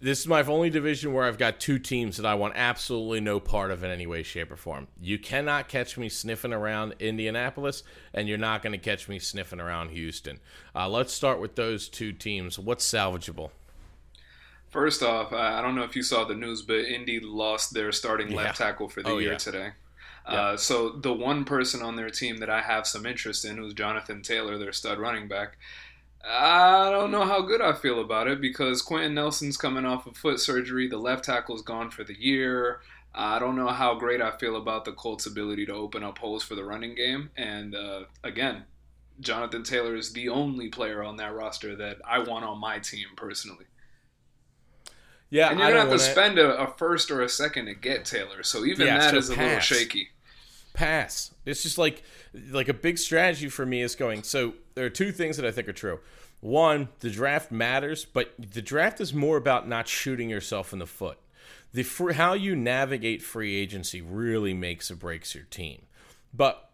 [0.00, 3.40] this is my only division where I've got two teams that I want absolutely no
[3.40, 4.88] part of in any way, shape, or form.
[5.00, 7.82] You cannot catch me sniffing around Indianapolis,
[8.14, 10.40] and you're not going to catch me sniffing around Houston.
[10.74, 12.58] Uh, let's start with those two teams.
[12.58, 13.50] What's salvageable?
[14.70, 18.30] First off, I don't know if you saw the news, but Indy lost their starting
[18.30, 18.36] yeah.
[18.36, 19.38] left tackle for the oh, year yeah.
[19.38, 19.70] today.
[20.30, 20.40] Yeah.
[20.40, 23.74] Uh, so the one person on their team that I have some interest in, who's
[23.74, 25.56] Jonathan Taylor, their stud running back,
[26.24, 30.16] I don't know how good I feel about it because Quenton Nelson's coming off of
[30.16, 30.86] foot surgery.
[30.86, 32.80] The left tackle's gone for the year.
[33.14, 36.44] I don't know how great I feel about the Colts' ability to open up holes
[36.44, 37.30] for the running game.
[37.36, 38.64] And uh, again,
[39.20, 43.08] Jonathan Taylor is the only player on that roster that I want on my team
[43.16, 43.66] personally.
[45.30, 47.66] Yeah, And you're I gonna don't have to spend a, a first or a second
[47.66, 50.10] to get Taylor, so even Yeah, that so is a little shaky.
[50.72, 51.32] pass.
[51.44, 52.02] It's just like
[52.50, 54.22] like a big strategy for me is going.
[54.22, 56.00] So there are two things that I think are true.
[56.40, 60.86] One, the draft matters, but the draft is more about not shooting yourself in the
[60.86, 61.18] foot.
[61.72, 65.82] The how you navigate free agency really makes or breaks your team.
[66.32, 66.70] But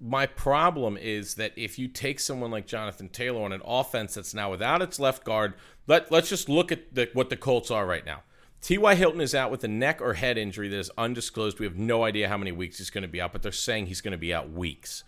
[0.00, 4.34] my problem is that if you take someone like Jonathan Taylor on an offense that's
[4.34, 5.54] now without its left guard,
[5.86, 8.22] let let's just look at the, what the Colts are right now.
[8.62, 8.94] T.Y.
[8.94, 11.58] Hilton is out with a neck or head injury that is undisclosed.
[11.58, 13.86] We have no idea how many weeks he's going to be out, but they're saying
[13.86, 15.02] he's going to be out weeks.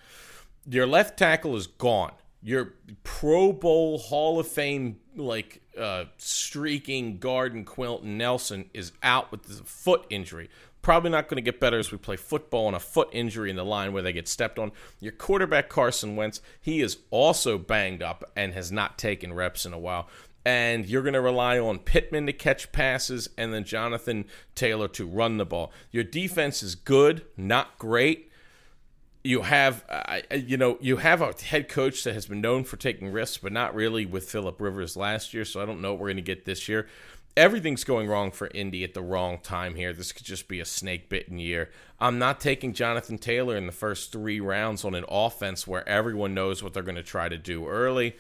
[0.69, 2.12] Your left tackle is gone.
[2.43, 9.31] Your Pro Bowl Hall of Fame like uh, streaking guard and Quilton Nelson is out
[9.31, 10.51] with a foot injury.
[10.83, 13.57] Probably not going to get better as we play football on a foot injury in
[13.57, 14.73] the line where they get stepped on.
[15.01, 19.73] Your quarterback Carson Wentz, he is also banged up and has not taken reps in
[19.73, 20.09] a while.
[20.46, 25.07] And you're going to rely on Pittman to catch passes and then Jonathan Taylor to
[25.07, 25.72] run the ball.
[25.90, 28.30] Your defense is good, not great.
[29.22, 32.76] You have uh, you know you have a head coach that has been known for
[32.76, 36.00] taking risks but not really with Philip Rivers last year so I don't know what
[36.00, 36.87] we're going to get this year.
[37.35, 39.94] Everything's going wrong for Indy at the wrong time here.
[39.94, 41.70] This could just be a snake bitten year.
[41.98, 46.35] I'm not taking Jonathan Taylor in the first 3 rounds on an offense where everyone
[46.35, 48.16] knows what they're going to try to do early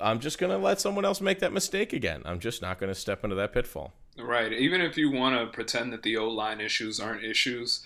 [0.00, 2.92] I'm just going to let someone else make that mistake again I'm just not going
[2.92, 4.52] to step into that pitfall Right.
[4.52, 7.82] Even if you want to pretend that the O line issues aren't issues,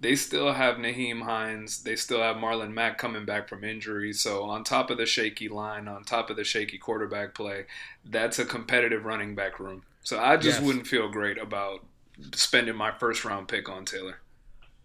[0.00, 1.82] they still have Nyheim Hines.
[1.82, 4.12] They still have Marlon Mack coming back from injury.
[4.12, 7.66] So, on top of the shaky line, on top of the shaky quarterback play,
[8.04, 9.82] that's a competitive running back room.
[10.02, 10.66] So, I just Yes.
[10.66, 11.84] wouldn't feel great about
[12.34, 14.20] spending my first round pick on Taylor.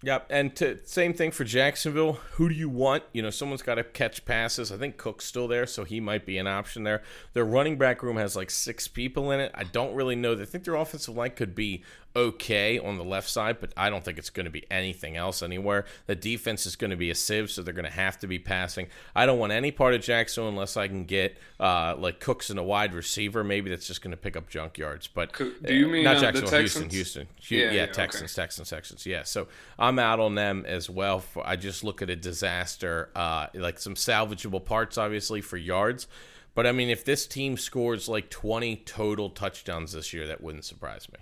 [0.04, 2.14] Yep, and to, same thing for Jacksonville.
[2.34, 3.04] Who do you want?
[3.14, 4.72] You know, someone's got to catch passes.
[4.72, 7.04] I think Cook's still there, so he might be an option there.
[7.34, 9.52] Their running back room has like six people in it.
[9.54, 10.34] I don't really know.
[10.34, 11.84] I think their offensive line could be
[12.16, 15.42] okay on the left side, but I don't think it's going to be anything else
[15.42, 15.86] anywhere.
[16.08, 18.40] The defense is going to be a sieve, so they're going to have to be
[18.40, 18.88] passing.
[19.16, 22.60] I don't want any part of Jackson unless I can get uh, like Cooks and
[22.60, 25.08] a wide receiver, maybe that's just going to pick up junk yards.
[25.08, 27.84] But do you uh, mean, not uh, the Jacksonville, Houston, Houston, Hu- Yeah, yeah, yeah,
[27.84, 27.94] okay.
[27.94, 28.34] Texans.
[28.34, 29.24] Texans, Texans, yeah.
[29.24, 29.48] So
[29.80, 31.20] I'm out on them as well.
[31.20, 36.08] For I just look at a disaster, uh, like some salvageable parts, obviously for yards.
[36.54, 40.66] But I mean, if this team scores like 20 total touchdowns this year, that wouldn't
[40.66, 41.20] surprise me.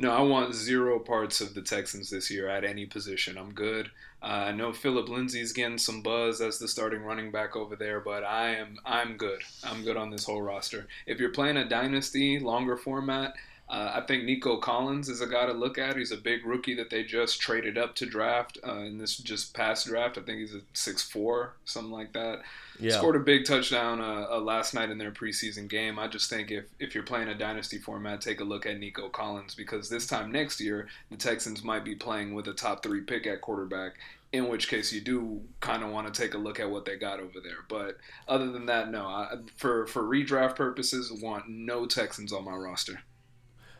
[0.00, 3.36] No, I want zero parts of the Texans this year at any position.
[3.36, 3.90] I'm good.
[4.22, 7.98] Uh, I know Phillip Lindsay's getting some buzz as the starting running back over there,
[7.98, 9.42] but I am I'm good.
[9.64, 10.86] I'm good on this whole roster.
[11.08, 13.34] If you're playing a dynasty, longer format,
[13.70, 15.96] uh, I think Nico Collins is a guy to look at.
[15.96, 19.54] He's a big rookie that they just traded up to draft uh, in this just
[19.54, 20.16] past draft.
[20.16, 22.40] I think he's a six four, something like that.
[22.80, 22.96] Yeah.
[22.96, 25.98] Scored a big touchdown uh, uh, last night in their preseason game.
[25.98, 29.08] I just think if, if you're playing a dynasty format, take a look at Nico
[29.08, 33.00] Collins because this time next year, the Texans might be playing with a top three
[33.00, 33.94] pick at quarterback,
[34.32, 36.96] in which case you do kind of want to take a look at what they
[36.96, 37.64] got over there.
[37.68, 39.06] But other than that, no.
[39.06, 43.02] I, for, for redraft purposes, want no Texans on my roster.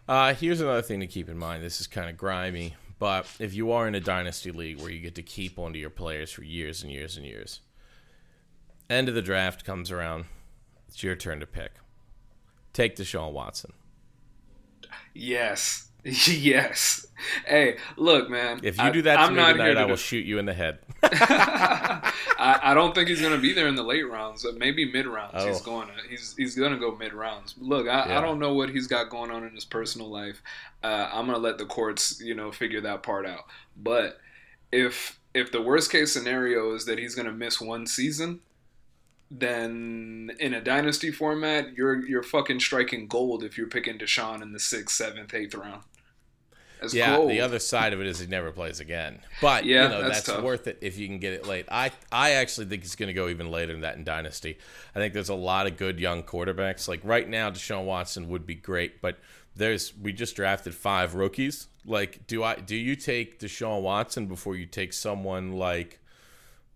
[0.08, 1.62] Uh, here's another thing to keep in mind.
[1.62, 5.00] This is kind of grimy, but if you are in a dynasty league where you
[5.00, 7.60] get to keep onto your players for years and years and years,
[8.88, 10.24] end of the draft comes around.
[10.88, 11.72] It's your turn to pick.
[12.72, 13.74] Take Deshaun Watson.
[15.12, 15.87] Yes.
[16.04, 17.06] yes.
[17.46, 18.60] Hey, look, man.
[18.62, 20.24] If you I- do that to I'm me not tonight, to I will def- shoot
[20.24, 20.78] you in the head.
[21.02, 22.12] I,
[22.62, 24.46] I don't think he's going to be there in the late rounds.
[24.56, 25.42] Maybe mid rounds.
[25.44, 25.64] He's Oh.
[25.64, 27.54] going to he's he's going to go mid rounds.
[27.58, 28.18] Look, I, Yeah.
[28.18, 30.42] I don't know what he's got going on in his personal life.
[30.82, 33.44] Uh, I'm going to let the courts, you know, figure that part out.
[33.76, 34.18] But
[34.72, 38.40] if if the worst case scenario is that he's going to miss one season,
[39.30, 44.52] then in a dynasty format, you're you're fucking striking gold if you're picking Deshaun in
[44.52, 45.82] the sixth, seventh, eighth round.
[46.80, 47.30] That's yeah, gold.
[47.30, 49.20] the other side of it is he never plays again.
[49.40, 51.66] But Yeah, you know that's that's, worth it if you can get it late.
[51.70, 54.58] I I actually think he's going to go even later than that in dynasty.
[54.94, 56.88] I think there's a lot of good young quarterbacks.
[56.88, 59.18] Like right now, Deshaun Watson would be great, but
[59.56, 61.66] there's we just drafted five rookies.
[61.84, 66.00] Like, do I do you take Deshaun Watson before you take someone like?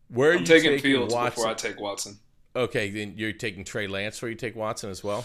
[0.08, 1.30] Where are I'm you taking, taking Fields Watson?
[1.34, 2.18] before I take Watson.
[2.54, 5.24] Okay, then you're taking Trey Lance or you take Watson as well.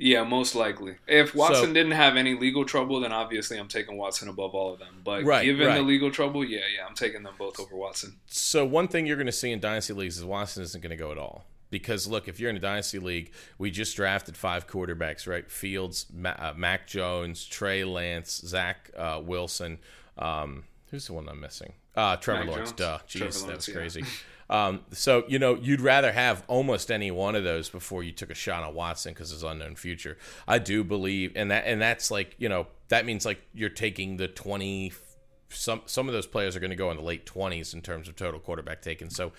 [0.00, 0.94] Yeah, most likely.
[1.08, 4.72] If Watson So- didn't have any legal trouble, then obviously I'm taking Watson above all
[4.72, 5.00] of them.
[5.02, 8.20] But Right, given the legal trouble, yeah, yeah, I'm taking them both over Watson.
[8.26, 10.96] So one thing you're going to see in dynasty leagues is Watson isn't going to
[10.96, 11.46] go at all.
[11.70, 15.50] Because look, if you're in a dynasty league, we just drafted five quarterbacks, right?
[15.50, 19.78] Fields, Ma- uh, Mac Jones, Trey Lance, Zach uh, Wilson.
[20.16, 21.72] Um, who's the one I'm missing?
[21.98, 22.78] Uh, Trevor Mac Lawrence, Jones?
[22.78, 22.98] duh.
[23.08, 23.74] Jeez, that Lawrence, was yeah.
[23.74, 24.04] crazy.
[24.50, 28.30] Um, so you know, you'd rather have almost any one of those before you took
[28.30, 30.16] a shot on Watson because his unknown future.
[30.46, 34.16] I do believe, and that and that's like you know that means like you're taking
[34.16, 34.92] the twenty.
[35.50, 38.08] Some some of those players are going to go in the late twenties in terms
[38.08, 39.08] of total quarterback taken.
[39.08, 39.32] So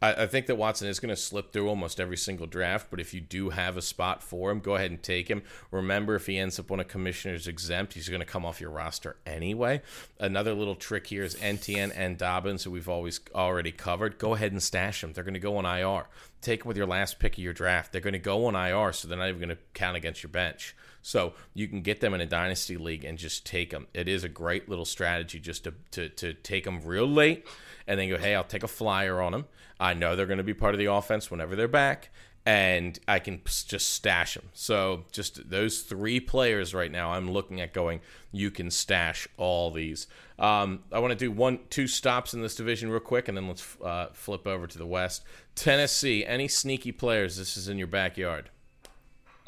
[0.00, 2.88] I, I think that Watson is going to slip through almost every single draft.
[2.90, 5.42] But if you do have a spot for him, go ahead and take him.
[5.70, 8.70] Remember, if he ends up on a commissioner's exempt, he's going to come off your
[8.70, 9.82] roster anyway.
[10.20, 14.18] Another little trick here is Etienne and Dobbins, who we've always already covered.
[14.18, 15.12] Go ahead and stash them.
[15.12, 16.06] They're going to go on IR.
[16.40, 17.90] Take them with your last pick of your draft.
[17.92, 20.30] They're going to go on IR, so they're not even going to count against your
[20.30, 20.76] bench.
[21.02, 23.86] So you can get them in a dynasty league and just take them.
[23.94, 27.46] It is a great little strategy just to, to, to take them real late
[27.86, 29.46] and then go, hey, I'll take a flyer on them.
[29.80, 32.10] I know they're going to be part of the offense whenever they're back,
[32.44, 34.48] and I can just stash them.
[34.52, 38.00] So just those three players right now, I'm looking at going,
[38.32, 40.06] you can stash all these.
[40.38, 43.48] Um, I want to do one, two stops in this division real quick, and then
[43.48, 45.22] let's uh, flip over to the West.
[45.54, 47.36] Tennessee, any sneaky players?
[47.36, 48.50] This is in your backyard.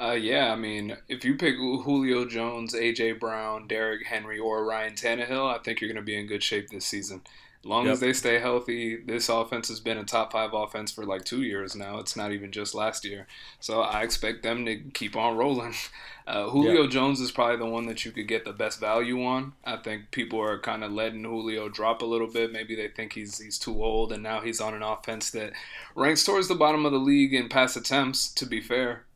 [0.01, 4.95] Uh, yeah, I mean, if you pick Julio Jones, AJ Brown, Derrick Henry, or Ryan
[4.95, 7.21] Tannehill, I think you're going to be in good shape this season.
[7.63, 7.93] As long Yep.
[7.93, 11.43] as they stay healthy, this offense has been a top five offense for like two
[11.43, 11.99] years now.
[11.99, 13.27] It's not even just last year.
[13.61, 15.75] So I expect them to keep on rolling.
[16.27, 19.53] Uh, Julio Jones is probably the one that you could get the best value on.
[19.65, 22.53] I think people are kind of letting Julio drop a little bit.
[22.53, 25.55] Maybe they think he's he's too old, and now he's on an offense that
[25.97, 28.29] ranks towards the bottom of the league in pass attempts.
[28.35, 29.07] To be fair,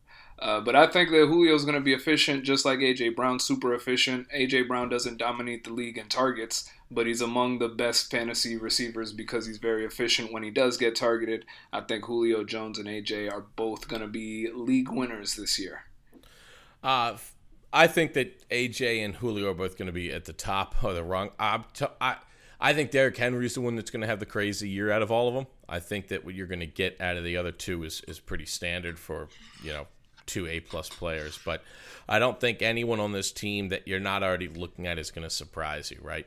[0.45, 3.73] uh, but I think that Julio's going to be efficient, just like AJ Brown, super
[3.73, 4.29] efficient.
[4.29, 9.15] AJ Brown doesn't dominate the league in targets, but he's among the best fantasy receivers
[9.15, 11.47] because he's very efficient when he does get targeted.
[11.73, 15.85] I think Julio Jones and AJ are both going to be league winners this year.
[16.83, 17.17] Uh,
[17.73, 20.95] I think that AJ and Julio are both going to be at the top of
[20.95, 21.31] the rung.
[21.73, 22.17] T- I,
[22.61, 25.11] I think Derrick Henry's the one that's going to have the crazy year out of
[25.11, 25.47] all of them.
[25.71, 28.21] I think that what you're going to get out of the other two is, is
[28.21, 29.29] pretty standard for,
[29.63, 29.87] you know,
[30.27, 31.39] two A plus players.
[31.45, 31.63] But
[32.09, 35.25] I don't think anyone on this team that you're not already looking at is going
[35.25, 36.27] to surprise you, right?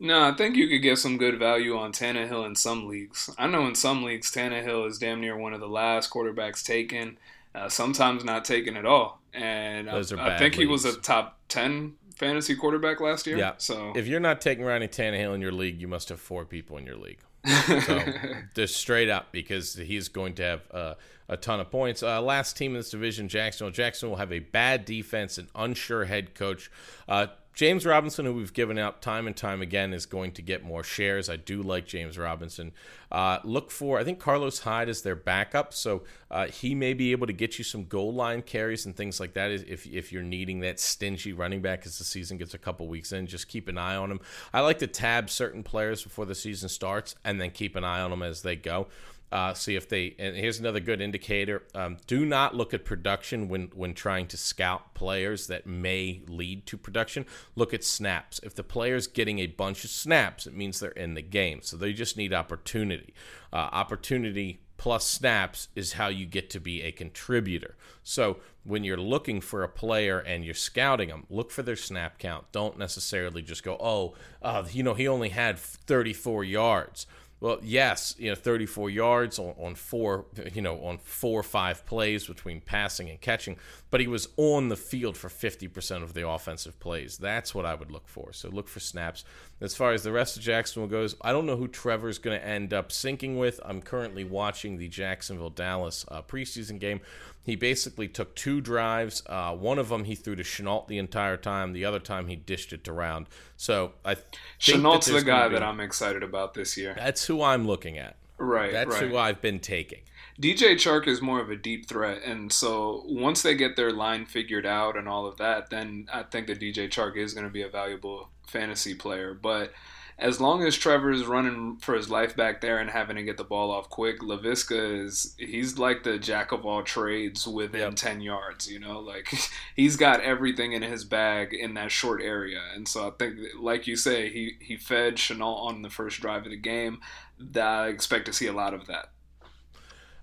[0.00, 3.30] No, I think you could get some good value on Tannehill in some leagues.
[3.38, 7.16] I know in some leagues, Tannehill is damn near one of the last quarterbacks taken,
[7.54, 9.20] uh, sometimes not taken at all.
[9.32, 13.36] And I, I think he was a top 10 fantasy quarterback last year.
[13.36, 13.52] Yeah.
[13.58, 16.76] So If you're not taking Ryan Tannehill in your league, you must have four people
[16.76, 17.20] in your league.
[17.44, 18.00] So
[18.54, 20.94] just straight up because he's going to have uh,
[21.28, 22.02] a ton of points.
[22.02, 23.72] Uh, last team in this division, Jacksonville.
[23.72, 26.70] Jacksonville will have a bad defense, an unsure head coach.
[27.08, 30.64] Uh, James Robinson, who we've given out time and time again, is going to get
[30.64, 31.28] more shares.
[31.28, 32.72] I do like James Robinson.
[33.12, 37.12] Uh, look for, I think Carlos Hyde is their backup, so uh, he may be
[37.12, 40.22] able to get you some goal line carries and things like that if, if you're
[40.24, 43.28] needing that stingy running back as the season gets a couple weeks in.
[43.28, 44.20] Just keep an eye on him.
[44.52, 48.00] I like to tab certain players before the season starts and then keep an eye
[48.00, 48.88] on them as they go.
[49.32, 51.64] Uh, see if they and here's another good indicator.
[51.74, 56.66] Um, do not look at production when when trying to scout players that may lead
[56.66, 57.26] to production.
[57.56, 58.38] Look at snaps.
[58.42, 61.60] If the player's getting a bunch of snaps, it means they're in the game.
[61.62, 63.12] So they just need opportunity.
[63.52, 67.76] Uh, opportunity plus snaps is how you get to be a contributor.
[68.02, 72.18] So when you're looking for a player and you're scouting them, look for their snap
[72.18, 72.50] count.
[72.52, 77.06] Don't necessarily just go, oh, uh, you know, he only had 34 yards.
[77.40, 81.84] Well, yes, you know, 34 yards on, on four, you know, on four or five
[81.84, 83.56] plays between passing and catching,
[83.90, 87.18] but he was on the field for 50% of the offensive plays.
[87.18, 88.32] That's what I would look for.
[88.32, 89.24] So look for snaps.
[89.60, 92.46] As far as the rest of Jacksonville goes, I don't know who Trevor's going to
[92.46, 93.60] end up syncing with.
[93.64, 97.00] I'm currently watching the Jacksonville Dallas uh, preseason game.
[97.44, 99.22] He basically took two drives.
[99.26, 101.74] Uh, one of them he threw to Shenault the entire time.
[101.74, 103.26] The other time he dished it around.
[103.56, 106.94] So I think Shenault's the guy be- that I'm excited about this year.
[106.96, 108.16] That's who I'm looking at.
[108.38, 109.02] Right, That's right.
[109.08, 110.00] who I've been taking.
[110.40, 114.26] DJ Chark is more of a deep threat, and so once they get their line
[114.26, 117.52] figured out and all of that, then I think that DJ Chark is going to
[117.52, 119.34] be a valuable fantasy player.
[119.34, 119.72] But
[120.18, 123.36] as long as Trevor is running for his life back there and having to get
[123.36, 127.96] the ball off quick, Laviska is he's like the jack of all trades within Yep.
[127.96, 128.70] ten yards.
[128.70, 129.28] You know, like
[129.76, 133.86] he's got everything in his bag in that short area, and so I think, like
[133.86, 137.00] you say, he he fed Shenault on the first drive of the game.
[137.38, 139.10] That I expect to see a lot of that.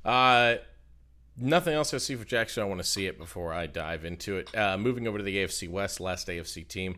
[0.03, 0.55] Uh,
[1.37, 2.63] nothing else I see for Jackson.
[2.63, 4.55] I want to see it before I dive into it.
[4.55, 6.95] Uh, moving over to the AFC West, last AFC team.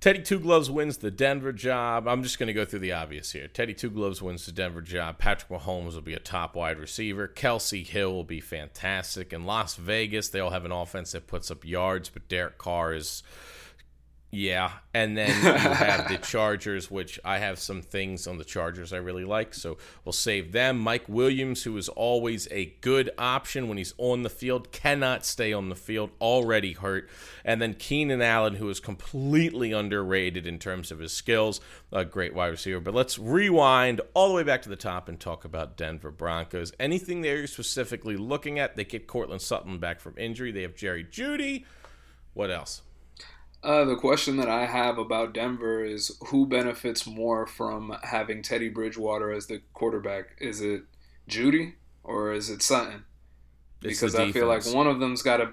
[0.00, 2.08] Teddy Two Gloves wins the Denver job.
[2.08, 3.48] I'm just going to go through the obvious here.
[3.48, 5.18] Teddy Two Gloves wins the Denver job.
[5.18, 7.28] Patrick Mahomes will be a top wide receiver.
[7.28, 9.30] Kelce Hill will be fantastic.
[9.30, 12.94] In Las Vegas, they all have an offense that puts up yards, but Derek Carr
[12.94, 13.22] is
[14.32, 18.92] Yeah, and then you have the Chargers, which I have some things on the Chargers
[18.92, 20.78] I really like, so we'll save them.
[20.78, 25.52] Mike Williams, who is always a good option when he's on the field, cannot stay
[25.52, 27.10] on the field, already hurt.
[27.44, 31.60] And then Keenan Allen, who is completely underrated in terms of his skills,
[31.90, 32.78] a great wide receiver.
[32.78, 36.72] But let's rewind all the way back to the top and talk about Denver Broncos.
[36.78, 38.76] Anything they're specifically looking at?
[38.76, 40.52] They get Courtland Sutton back from injury.
[40.52, 41.64] They have Jerry Jeudy.
[42.32, 42.82] What else?
[43.62, 48.70] Uh, the question that I have about Denver is who benefits more from having Teddy
[48.70, 50.36] Bridgewater as the quarterback?
[50.40, 50.84] Is it
[51.28, 53.04] Jeudy or is it Sutton?
[53.80, 55.52] Because I feel like one of them's got to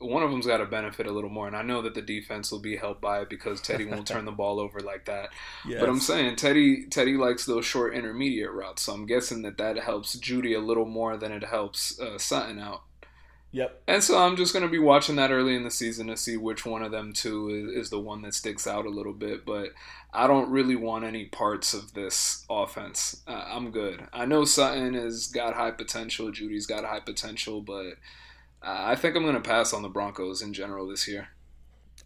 [0.00, 2.52] one of them's got to benefit a little more, and I know that the defense
[2.52, 5.30] will be helped by it because Teddy won't turn the ball over like that.
[5.66, 5.80] Yes.
[5.80, 9.78] But I'm saying Teddy Teddy likes those short intermediate routes, so I'm guessing that that
[9.78, 12.82] helps Jeudy a little more than it helps uh, Sutton out.
[13.50, 13.82] Yep.
[13.86, 16.36] And so I'm just going to be watching that early in the season to see
[16.36, 19.46] which one of them two is, is, the one that sticks out a little bit.
[19.46, 19.70] But
[20.12, 23.22] I don't really want any parts of this offense.
[23.26, 24.06] Uh, I'm good.
[24.12, 26.30] I know Sutton has got high potential.
[26.30, 27.94] Jeudy's got high potential, but
[28.62, 31.28] uh, I think I'm going to pass on the Broncos in general this year.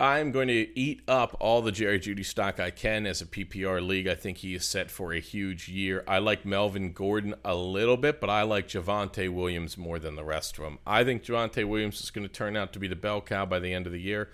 [0.01, 3.86] I'm going to eat up all the Jerry Jeudy stock I can as a PPR
[3.86, 4.09] league.
[4.09, 6.03] I think he is set for a huge year.
[6.09, 10.24] I like Melvin Gordon a little bit, but I like Javonte Williams more than the
[10.24, 10.78] rest of them.
[10.86, 13.59] I think Javonte Williams is going to turn out to be the bell cow by
[13.59, 14.30] the end of the year.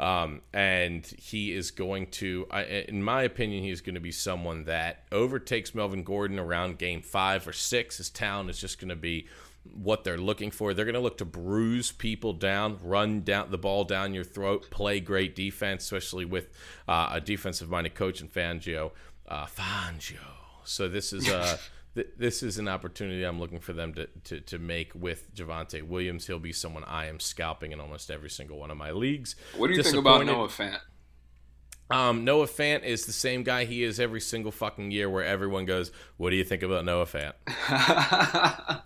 [0.00, 4.64] Um, and he is going to, I, in my opinion, he's going to be someone
[4.64, 7.98] that overtakes Melvin Gordon around game five or six.
[7.98, 9.28] His talent is just going to be
[9.64, 10.74] what they're looking for.
[10.74, 14.70] They're going to look to bruise people down, run down the ball down your throat,
[14.70, 16.48] play great defense, especially with
[16.88, 18.92] uh, a defensive-minded coach in Fangio.
[19.28, 20.18] Uh, Fangio.
[20.64, 21.56] So this is uh,
[21.96, 22.04] a.
[22.16, 26.26] this is an opportunity I'm looking for them to, to, to make with Javonte Williams.
[26.26, 29.36] He'll be someone I am scalping in almost every single one of my leagues.
[29.56, 30.78] What do you think about Noah Fant?
[31.90, 35.66] Um, Noah Fant is the same guy he is every single fucking year, where everyone
[35.66, 37.34] goes, "What do you think about Noah Fant?"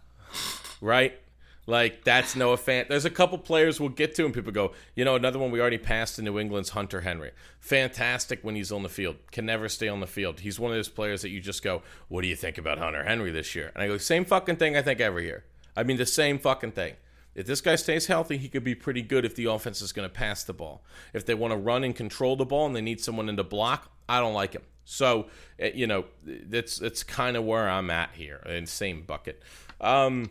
[0.80, 1.18] right?
[1.66, 2.88] Like that's Noah Fant.
[2.88, 5.60] There's a couple players we'll get to, and people go, you know, another one we
[5.60, 7.32] already passed in New England's Hunter Henry.
[7.58, 10.40] Fantastic when he's on the field, can never stay on the field.
[10.40, 13.02] He's one of those players that you just go, what do you think about Hunter
[13.02, 13.72] Henry this year?
[13.74, 15.44] And I go, same fucking thing I think every year.
[15.76, 16.94] I mean, the same fucking thing.
[17.34, 20.08] If this guy stays healthy, he could be pretty good if the offense is going
[20.08, 20.82] to pass the ball.
[21.12, 23.44] If they want to run and control the ball and they need someone in the
[23.44, 24.62] block, I don't like him.
[24.86, 25.26] So,
[25.58, 29.42] eh, you know, that's that's kind of where I'm at here in same bucket.
[29.80, 30.30] Um,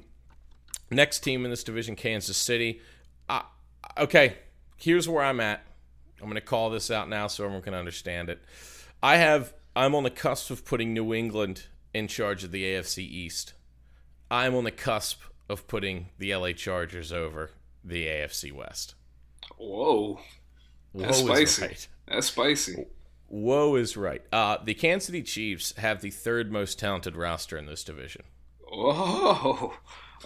[0.91, 2.81] Next team in this division, Kansas City.
[3.27, 3.41] Uh,
[3.97, 4.37] okay,
[4.77, 5.65] here's where I'm at.
[6.21, 8.41] I'm going to call this out now so everyone can understand it.
[9.01, 11.63] I have I'm on the cusp of putting New England
[11.93, 13.53] in charge of the AFC East.
[14.31, 17.51] I'm on the cusp of putting the LA Chargers over
[17.83, 18.95] the AFC West.
[19.57, 20.19] Whoa.
[20.93, 21.61] That's Whoa spicy.
[21.61, 21.87] Right.
[22.07, 22.85] That's spicy.
[23.27, 24.21] Whoa is right.
[24.31, 28.23] Uh, the Kansas City Chiefs have the third most talented roster in this division.
[28.67, 29.73] Whoa.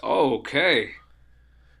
[0.02, 0.92] Okay.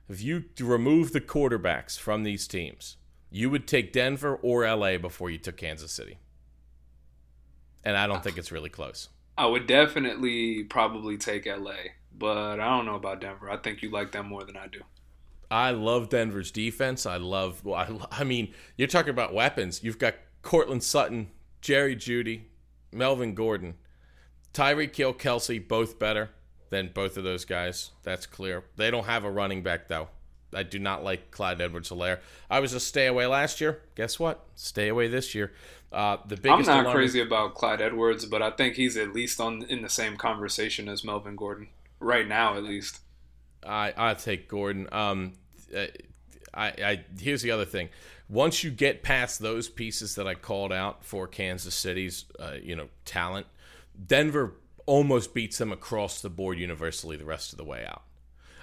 [0.08, 2.96] If you remove the quarterbacks from these teams,
[3.30, 6.18] you would take Denver or LA before you took Kansas City.
[7.84, 9.08] And I don't think it's really close.
[9.38, 11.76] I would definitely probably take LA,
[12.16, 13.50] but I don't know about Denver.
[13.50, 14.80] I think you like them more than I do.
[15.50, 17.06] I love Denver's defense.
[17.06, 19.82] I love, well, I, I mean, you're talking about weapons.
[19.82, 21.28] You've got Courtland Sutton,
[21.60, 22.42] Jerry Jeudy,
[22.92, 23.74] Melvin Gordon,
[24.52, 26.30] Tyreek Hill, Kelce, both better
[26.70, 27.90] than both of those guys.
[28.02, 28.64] That's clear.
[28.76, 30.08] They don't have a running back though.
[30.52, 32.18] I do not like Clyde Edwards-Helaire.
[32.50, 33.82] I was a stay away last year.
[33.94, 34.44] Guess what?
[34.56, 35.52] Stay away this year.
[35.92, 36.68] Uh, the biggest.
[36.68, 39.88] I'm not crazy about Clyde Edwards, but I think he's at least on in the
[39.88, 41.68] same conversation as Melvin Gordon
[41.98, 43.00] right now, at least.
[43.64, 44.88] I I take Gordon.
[44.92, 45.34] Um,
[45.74, 45.88] I,
[46.54, 47.88] I here's the other thing.
[48.28, 52.76] Once you get past those pieces that I called out for Kansas City's, uh, you
[52.76, 53.46] know, talent,
[54.06, 54.54] Denver
[54.90, 58.02] almost beats them across the board universally the rest of the way out.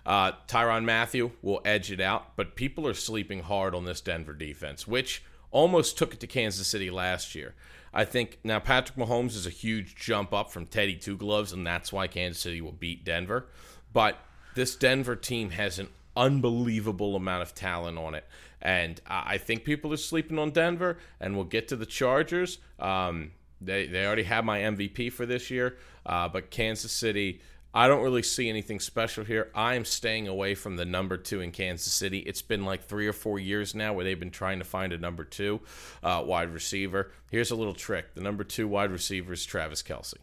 [0.06, 4.34] Uh, Tyrann Mathieu will edge it out, but people are sleeping hard on this Denver
[4.34, 7.56] defense, which almost took it to Kansas City last year.
[7.94, 11.66] I think now Patrick Mahomes is a huge jump up from Teddy Two Gloves, and
[11.66, 13.48] that's why Kansas City will beat Denver.
[13.94, 14.20] But
[14.54, 18.26] this Denver team has an unbelievable amount of talent on it.
[18.62, 22.58] And I think people are sleeping on Denver, and we'll get to the Chargers.
[22.80, 25.78] Um, they, they already have my MVP for this year.
[26.08, 27.42] Uh, but Kansas City,
[27.74, 29.52] I don't really see anything special here.
[29.54, 32.20] I am staying away from the number two in Kansas City.
[32.20, 34.98] It's been like three or four years now where they've been trying to find a
[34.98, 35.60] number two
[36.02, 37.12] uh, wide receiver.
[37.30, 40.16] Here's a little trick the number two wide receiver is Travis Kelce.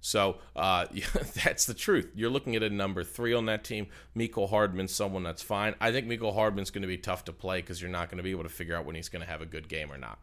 [0.00, 0.86] So uh,
[1.44, 2.10] that's the truth.
[2.14, 3.86] You're looking at a number three on that team.
[4.14, 5.74] Mecole Hardman's someone that's fine.
[5.80, 8.22] I think Mecole Hardman's going to be tough to play because you're not going to
[8.22, 10.18] be able to figure out when he's going to have a good game or not.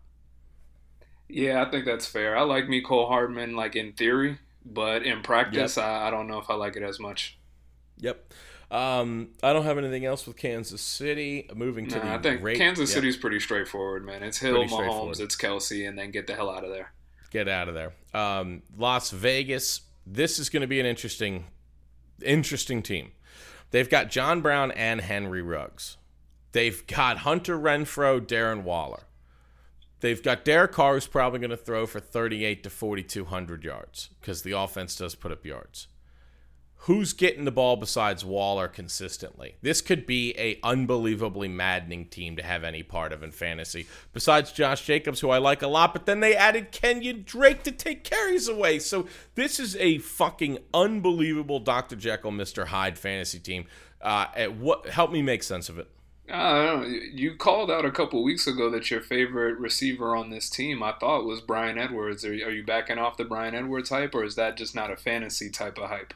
[1.27, 2.37] Yeah, I think that's fair.
[2.37, 4.39] I like Mecole Hardman, like in theory,
[4.73, 5.85] but in practice, Yep.
[5.85, 7.37] I, I don't know if I like it as much.
[7.97, 8.33] Yep.
[8.71, 11.49] Um, I don't have anything else with Kansas City.
[11.55, 12.95] Moving to Nah, the I think rate- Kansas Yep.
[12.95, 14.21] City's pretty straightforward, man.
[14.23, 14.73] It's Hill, Pretty.
[14.73, 16.91] Mahomes, it's Kelce, and then get the hell out of there.
[17.31, 17.93] get out of there.
[18.13, 19.81] Um, Las Vegas.
[20.05, 21.45] This is going to be an interesting,
[22.23, 23.11] interesting team.
[23.71, 25.97] They've got John Brown and Henry Ruggs.
[26.53, 29.03] They've got Hunter Renfrow, Darren Waller.
[30.01, 34.43] They've got Derek Carr, who's probably going to throw for 38 to 4,200 yards because
[34.43, 35.87] the offense does put up yards.
[36.83, 39.57] Who's getting the ball besides Waller consistently?
[39.61, 43.85] This could be a unbelievably maddening team to have any part of in fantasy.
[44.13, 47.73] Besides Josh Jacobs, who I like a lot, but then they added Kenyon Drake to
[47.73, 48.79] take carries away.
[48.79, 51.97] So this is a fucking unbelievable Dr.
[51.97, 52.67] Jekyll, Mr.
[52.67, 53.65] Hyde fantasy team.
[54.01, 55.89] Uh, what help me make sense of it?
[56.31, 56.85] I.
[57.13, 60.93] You called out a couple weeks ago that your favorite receiver on this team, I
[60.99, 62.25] thought, was Bryan Edwards.
[62.25, 64.97] Are, are you backing off the Bryan Edwards hype, or is that just not a
[64.97, 66.13] fantasy type of hype?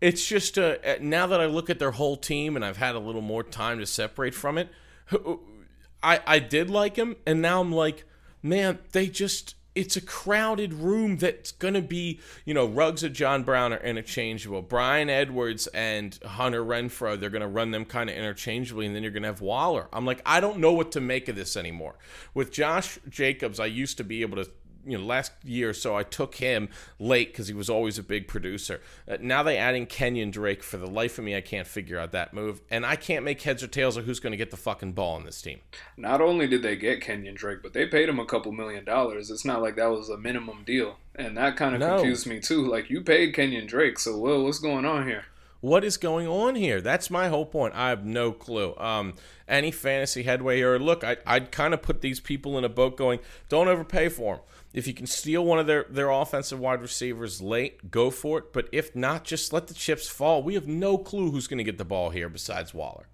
[0.00, 2.98] It's just uh, now that I look at their whole team and I've had a
[2.98, 4.68] little more time to separate from it,
[6.02, 8.04] I I did like him, and now I'm like,
[8.42, 13.42] man, they just it's a crowded room that's gonna be you know Ruggs and John
[13.42, 14.62] Brown are interchangeable.
[14.62, 19.12] Bryan Edwards and Hunter Renfrow they're gonna run them kind of interchangeably, and then you're
[19.12, 19.88] gonna have Waller.
[19.92, 21.96] I'm like, I don't know what to make of this anymore.
[22.34, 24.50] With Josh Jacobs, I used to be able to
[24.86, 26.68] you know, last year or so, I took him
[26.98, 28.80] late because he was always a big producer.
[29.08, 30.62] Uh, now they adding Kenyon Drake.
[30.62, 33.40] For the life of me, I can't figure out that move, and I can't make
[33.42, 35.60] heads or tails of who's going to get the fucking ball in this team.
[35.96, 39.30] Not only did they get Kenyon Drake, but they paid him a couple million dollars.
[39.30, 41.96] It's not like that was a minimum deal, and that kind of No.
[41.96, 42.66] confused me too.
[42.66, 45.26] Like you paid Kenyon Drake, so Will, what's going on here?
[45.60, 46.80] What is going on here?
[46.80, 47.74] That's my whole point.
[47.76, 48.74] I have no clue.
[48.78, 49.14] Um,
[49.46, 50.76] any fantasy headway here?
[50.76, 54.34] Look, I, I'd kind of put these people in a boat going, don't overpay for
[54.36, 54.44] them.
[54.72, 58.52] If you can steal one of their, their offensive wide receivers late, go for it.
[58.52, 60.42] But if not, just let the chips fall.
[60.42, 63.06] We have no clue who's going to get the ball here besides Waller.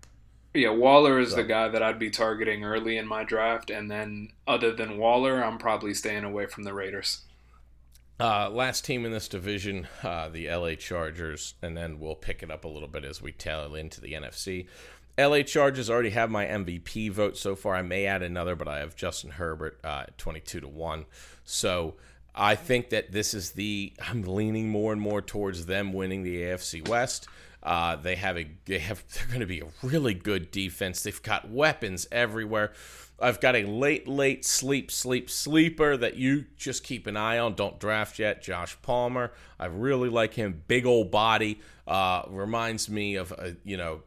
[0.55, 4.31] Yeah, Waller is the guy that I'd be targeting early in my draft, and then
[4.47, 7.23] other than Waller, I'm probably staying away from the Raiders.
[8.19, 12.51] Uh, last team in this division, uh, the LA Chargers, and then we'll pick it
[12.51, 14.67] up a little bit as we tail into the NFC.
[15.19, 17.75] LA Chargers already have my MVP vote so far.
[17.75, 21.07] I may add another, but I have Justin Herbert uh, at 22 to 1.
[21.45, 21.97] So
[22.35, 23.93] I think that this is the.
[24.01, 27.27] I'm leaning more and more towards them winning the AFC West.
[27.65, 28.47] Uh, they have a.
[28.67, 29.03] They have.
[29.15, 31.03] They're going to be a really good defense.
[31.03, 32.73] They've got weapons everywhere.
[33.21, 37.55] I've got a late, late sleep, sleep, sleeper that you just keep an eye on.
[37.55, 38.41] Don't draft yet.
[38.41, 39.33] Josh Palmer.
[39.59, 40.63] I really like him.
[40.69, 41.61] Big old body.
[41.89, 44.03] Uh, reminds me of a, you know,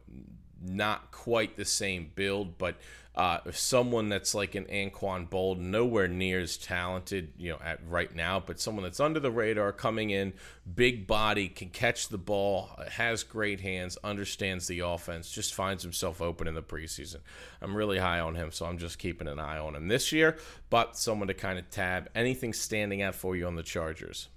[0.62, 2.76] not quite the same build, but
[3.14, 8.14] uh, someone that's like an Anquan Bold, nowhere near as talented, you know, at right
[8.14, 10.32] now, but someone that's under the radar, coming in,
[10.74, 16.22] big body, can catch the ball, has great hands, understands the offense, just finds himself
[16.22, 17.18] open in the preseason.
[17.60, 20.38] I'm really high on him, so I'm just keeping an eye on him this year.
[20.70, 22.08] But someone to kind of tab.
[22.14, 24.28] Anything standing out for you on the Chargers?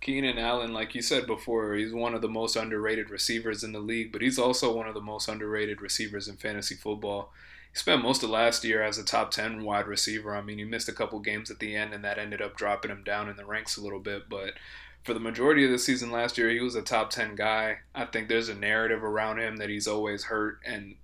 [0.00, 3.80] Keenan Allen, like you said before, he's one of the most underrated receivers in the
[3.80, 7.32] league, but he's also one of the most underrated receivers in fantasy football.
[7.72, 10.34] He spent most of last year as a top 10 wide receiver.
[10.34, 12.90] I mean, he missed a couple games at the end, and that ended up dropping
[12.90, 14.28] him down in the ranks a little bit.
[14.28, 14.54] But
[15.02, 17.78] for the majority of the season last year, he was a top 10 guy.
[17.94, 20.94] I think there's a narrative around him that he's always hurt, and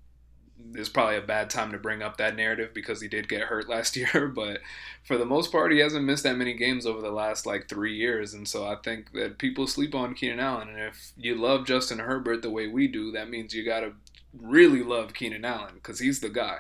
[0.75, 3.69] it's probably a bad time to bring up that narrative because he did get hurt
[3.69, 4.29] last year.
[4.35, 4.61] But
[5.03, 7.95] for the most part, he hasn't missed that many games over the last like three
[7.97, 8.35] years.
[8.35, 10.69] And so I think that people sleep on Keenan Allen.
[10.69, 13.93] And if you love Justin Herbert the way we do, that means you got to
[14.41, 16.59] really love Keenan Allen because he's the guy.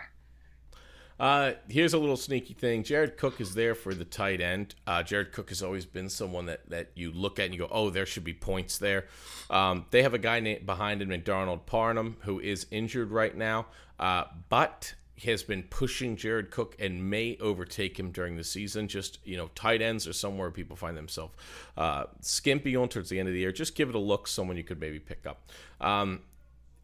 [1.18, 2.82] Uh, here's a little sneaky thing.
[2.82, 4.74] Jared Cook is there for the tight end.
[4.86, 7.68] Uh, Jared Cook has always been someone that, that you look at and you go,
[7.70, 9.06] oh, there should be points there.
[9.48, 13.66] Um, they have a guy named, behind him McDonald Parham who is injured right now,
[13.98, 18.88] uh, but has been pushing Jared Cook and may overtake him during the season.
[18.88, 21.34] Just, you know, tight ends are somewhere people find themselves
[21.76, 23.52] uh, skimpy on towards the end of the year.
[23.52, 25.50] Just give it a look, someone you could maybe pick up.
[25.80, 26.20] Um,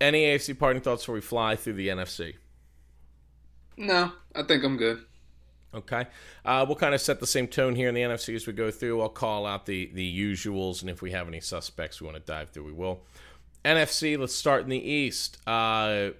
[0.01, 2.37] any AFC parting thoughts before we fly through the NFC?
[3.77, 5.05] No, I think I'm good.
[5.75, 6.07] Okay.
[6.45, 8.71] Uh, we'll kind of set the same tone here in the NFC as we go
[8.71, 9.01] through.
[9.01, 12.33] I'll call out the, the usuals, and if we have any suspects we want to
[12.33, 13.03] dive through, we will.
[13.65, 15.39] NFC, let's start in the East.
[15.47, 16.11] Uh,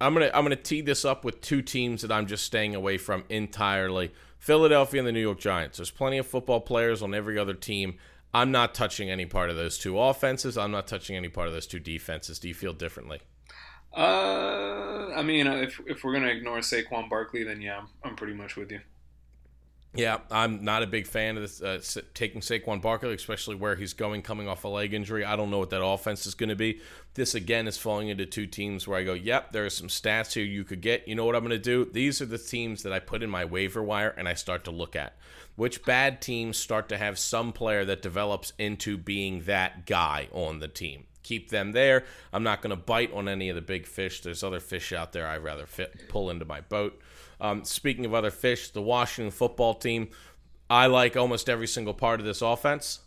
[0.00, 2.98] I'm gonna I'm gonna tee this up with two teams that I'm just staying away
[2.98, 4.12] from entirely.
[4.38, 5.78] Philadelphia and the New York Giants.
[5.78, 7.96] There's plenty of football players on every other team.
[8.34, 10.58] I'm not touching any part of those two offenses.
[10.58, 12.38] I'm not touching any part of those two defenses.
[12.38, 13.20] Do you feel differently?
[13.96, 18.34] Uh, I mean, if if we're gonna ignore Saquon Barkley, then yeah, I'm, I'm pretty
[18.34, 18.80] much with you.
[19.96, 23.92] Yeah, I'm not a big fan of this uh, taking Saquon Barkley, especially where he's
[23.92, 25.24] going coming off a leg injury.
[25.24, 26.80] I don't know what that offense is going to be.
[27.14, 30.32] This again is falling into two teams where I go, yep, there are some stats
[30.32, 31.06] here you could get.
[31.06, 31.84] You know what I'm going to do?
[31.84, 34.72] These are the teams that I put in my waiver wire and I start to
[34.72, 35.16] look at.
[35.54, 40.58] Which bad teams start to have some player that develops into being that guy on
[40.58, 41.04] the team?
[41.22, 42.04] Keep them there.
[42.32, 44.20] I'm not going to bite on any of the big fish.
[44.20, 47.00] There's other fish out there I'd rather fit, pull into my boat.
[47.40, 50.08] Um, speaking of other fish, the Washington football team,
[50.70, 53.00] I like almost every single part of this offense.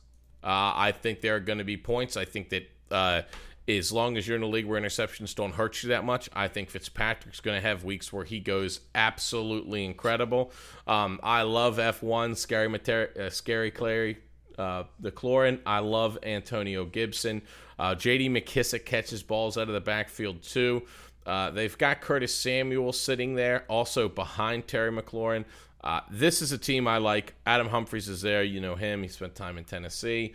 [0.43, 2.15] Uh, I think there are going to be points.
[2.15, 3.21] I think that uh,
[3.67, 6.47] as long as you're in a league where interceptions don't hurt you that much, I
[6.47, 10.51] think Fitzpatrick's going to have weeks where he goes absolutely incredible.
[10.85, 14.19] Um, I love F1, Scary, Mater- uh, Scary Clary,
[14.57, 15.59] uh, the Clorin.
[15.65, 17.41] I love Antonio Gibson.
[17.77, 18.29] Uh, J.D.
[18.29, 20.83] McKissic catches balls out of the backfield too.
[21.27, 25.43] Uh, they've got Curtis Samuel sitting there, also behind Terry McLaurin.
[25.83, 27.35] Uh, this is a team I like.
[27.45, 28.43] Adam Humphries is there.
[28.43, 29.03] You know him.
[29.03, 30.33] He spent time in Tennessee.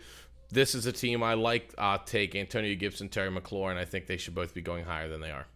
[0.51, 1.73] This is a team I like.
[1.79, 3.75] I'll take Antonio Gibson, Terry McLaurin.
[3.75, 5.47] I think they should both be going higher than they are.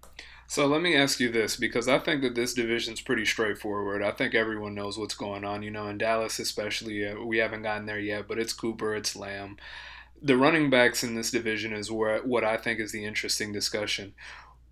[0.48, 4.02] So let me ask you this because I think that this division's pretty straightforward.
[4.02, 5.62] I think everyone knows what's going on.
[5.62, 9.16] You know, in Dallas especially, uh, we haven't gotten there yet, but it's Cooper, it's
[9.16, 9.58] Lamb.
[10.20, 14.16] The running backs in this division is where what I think is the interesting discussion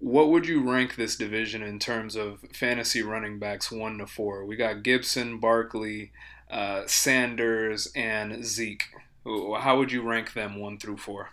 [0.06, 4.46] what would you rank this division in terms of fantasy running backs one to four?
[4.46, 6.12] We got Gibson, Barkley,
[6.48, 8.84] uh, Sanders, and Zeke.
[9.26, 11.30] How would you rank them one through four?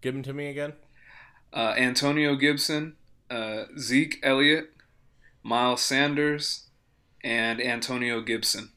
[0.00, 0.72] Give them to me again.
[1.52, 2.96] Uh, Antonio Gibson,
[3.30, 4.70] uh, Zeke Elliott,
[5.42, 6.70] Miles Sanders,
[7.22, 8.70] and Antonio Gibson.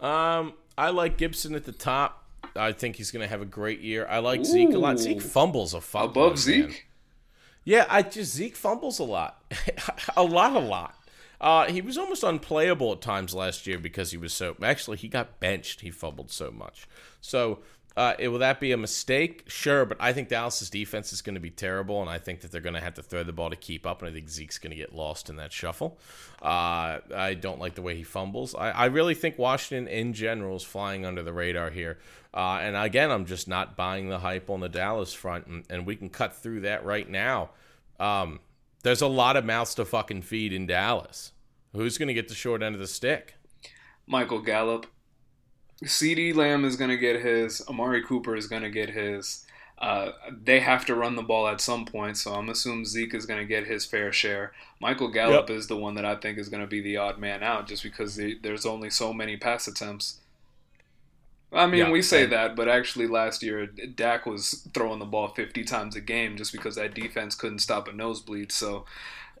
[0.00, 2.19] Um, I like Gibson at the top.
[2.56, 4.06] I think he's going to have a great year.
[4.08, 4.44] I like Ooh.
[4.44, 4.98] Zeke a lot.
[4.98, 6.68] Zeke fumbles a fuck above Zeke.
[6.68, 6.76] Man.
[7.64, 9.42] Yeah, I just Zeke fumbles a lot,
[10.16, 10.94] a lot, a lot.
[11.40, 14.56] Uh, he was almost unplayable at times last year because he was so.
[14.62, 15.80] Actually, he got benched.
[15.80, 16.86] He fumbled so much.
[17.20, 17.60] So
[18.00, 19.44] uh, it, will that be a mistake?
[19.46, 22.50] Sure, but I think Dallas's defense is going to be terrible, and I think that
[22.50, 24.56] they're going to have to throw the ball to keep up, and I think Zeke's
[24.56, 25.98] going to get lost in that shuffle.
[26.40, 28.54] Uh, I don't like the way he fumbles.
[28.54, 31.98] I, I, really think Washington in general is flying under the radar here.
[32.32, 35.84] Uh, and again, I'm just not buying the hype on the Dallas front, and, and
[35.84, 37.50] we can cut through that right now.
[37.98, 38.40] Um,
[38.82, 41.32] there's a lot of mouths to fucking feed in Dallas.
[41.74, 43.34] Who's going to get the short end of the stick?
[44.06, 44.86] Michael Gallup.
[45.84, 47.62] CeeDee Lamb is going to get his.
[47.68, 49.46] Amari Cooper is going to get his.
[49.78, 53.24] Uh, they have to run the ball at some point, so I'm assuming Zeke is
[53.24, 54.52] going to get his fair share.
[54.78, 55.56] Michael Gallup yep.
[55.56, 57.82] is the one that I think is going to be the odd man out, just
[57.82, 60.20] because the, there's only so many pass attempts.
[61.52, 65.04] I mean, yeah, we say and, that, but actually last year Dak was throwing the
[65.04, 68.52] ball 50 times a game just because that defense couldn't stop a nosebleed.
[68.52, 68.84] So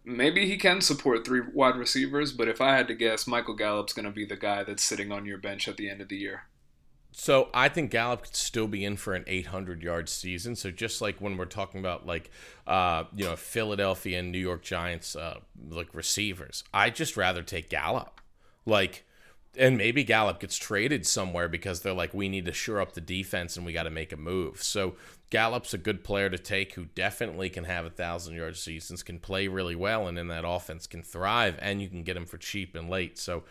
[0.04, 3.92] maybe he can support three wide receivers, but if I had to guess, Michael Gallup's
[3.92, 6.16] going to be the guy that's sitting on your bench at the end of the
[6.16, 6.44] year.
[7.12, 10.54] So I think Gallup could still be in for an 800 yard season.
[10.54, 12.30] So just like when we're talking about like
[12.66, 17.68] uh, you know Philadelphia and New York Giants uh, like receivers, I'd just rather take
[17.68, 18.20] Gallup.
[18.64, 19.04] Like
[19.56, 23.00] and maybe Gallup gets traded somewhere because they're like, we need to shore up the
[23.00, 24.62] defense and we got to make a move.
[24.62, 24.94] So
[25.30, 29.20] Gallup's a good player to take who definitely can have a thousand yard seasons, can
[29.20, 32.36] play really well, and in that offense can thrive, and you can get him for
[32.36, 33.18] cheap and late.
[33.18, 33.44] So,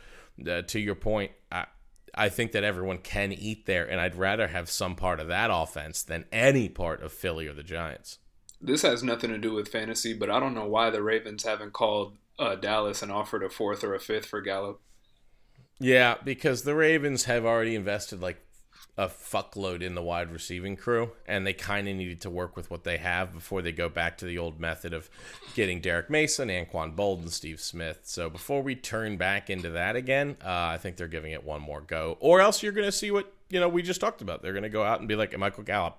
[0.47, 1.65] uh, to your point, I,
[2.13, 5.49] I think that everyone can eat there, and I'd rather have some part of that
[5.53, 8.19] offense than any part of Philly or the Giants.
[8.61, 11.71] This has nothing to do with fantasy, but I don't know why the Ravens haven't
[11.71, 14.81] called uh, Dallas and offered a fourth or a fifth for Gallup.
[15.79, 18.45] Yeah, because the Ravens have already invested like
[18.99, 22.69] a fuckload in the wide receiving crew, and they kind of needed to work with
[22.69, 25.09] what they have before they go back to the old method of
[25.55, 28.01] getting Derrick Mason, Anquan Boldin, Steve Smith.
[28.03, 31.61] So before we turn back into that again, uh, I think they're giving it one
[31.61, 34.41] more go, or else you're going to see what you know we just talked about.
[34.41, 35.97] They're going to go out and be like Michael Gallup,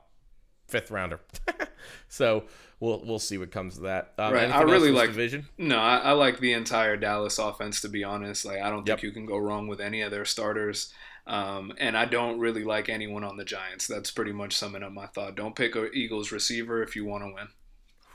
[0.69, 1.21] fifth rounder.
[2.09, 2.45] so
[2.81, 4.13] we'll we'll see what comes of that.
[4.19, 4.55] Um, right.
[4.55, 5.47] I really like division.
[5.57, 7.81] No, I, I, like the entire Dallas offense.
[7.81, 9.03] To be honest, like I don't think yep.
[9.03, 10.93] you can go wrong with any of their starters.
[11.31, 13.87] Um, and I don't really like anyone on the Giants.
[13.87, 15.37] That's pretty much summing up my thought.
[15.37, 17.49] Don't pick a Eagles receiver if you want to win.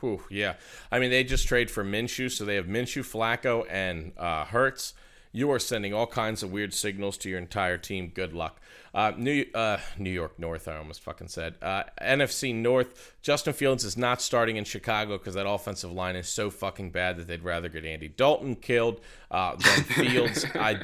[0.00, 0.56] Whew, yeah.
[0.92, 4.92] I mean, they just trade for Minshew, so they have Minshew, Flacco, and uh, Hurts.
[5.32, 8.12] You are sending all kinds of weird signals to your entire team.
[8.14, 8.60] Good luck.
[8.92, 11.56] Uh, New uh, New York North, I almost fucking said.
[11.62, 16.28] Uh, NFC North, Justin Fields is not starting in Chicago because that offensive line is
[16.28, 19.00] so fucking bad that they'd rather get Andy Dalton killed
[19.30, 20.44] uh, than Fields.
[20.54, 20.80] I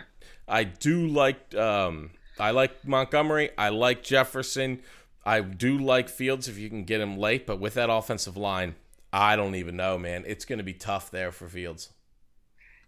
[0.48, 2.10] I do like um,
[2.42, 3.50] I like Montgomery.
[3.56, 4.80] I like Jefferson.
[5.24, 8.74] I do like Fields if you can get him late, but with that offensive line,
[9.12, 10.24] I don't even know, man.
[10.26, 11.90] It's going to be tough there for Fields.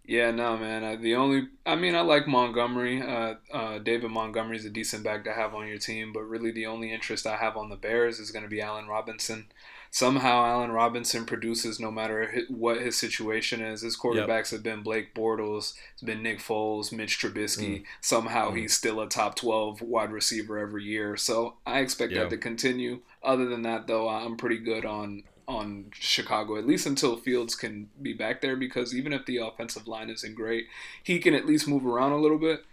[0.03, 0.83] Yeah, no, man.
[0.83, 3.01] Uh, the only, I mean, I like Montgomery.
[3.01, 6.51] Uh, uh, David Montgomery is a decent back to have on your team, but really
[6.51, 9.47] the only interest I have on the Bears is going to be Allen Robinson.
[9.91, 13.81] Somehow, Allen Robinson produces no matter what his situation is.
[13.81, 14.51] His quarterbacks yep.
[14.51, 17.81] have been Blake Bortles, it's been Nick Foles, Mitch Trubisky.
[17.81, 17.83] Mm.
[18.01, 18.57] Somehow, mm.
[18.57, 21.15] he's still a top 12 wide receiver every year.
[21.17, 22.29] So I expect yep.
[22.29, 23.01] that to continue.
[23.23, 27.89] Other than that, though, I'm pretty good on on Chicago, at least until Fields can
[28.01, 30.65] be back there, because even if the offensive line isn't great,
[31.03, 32.63] he can at least move around a little bit.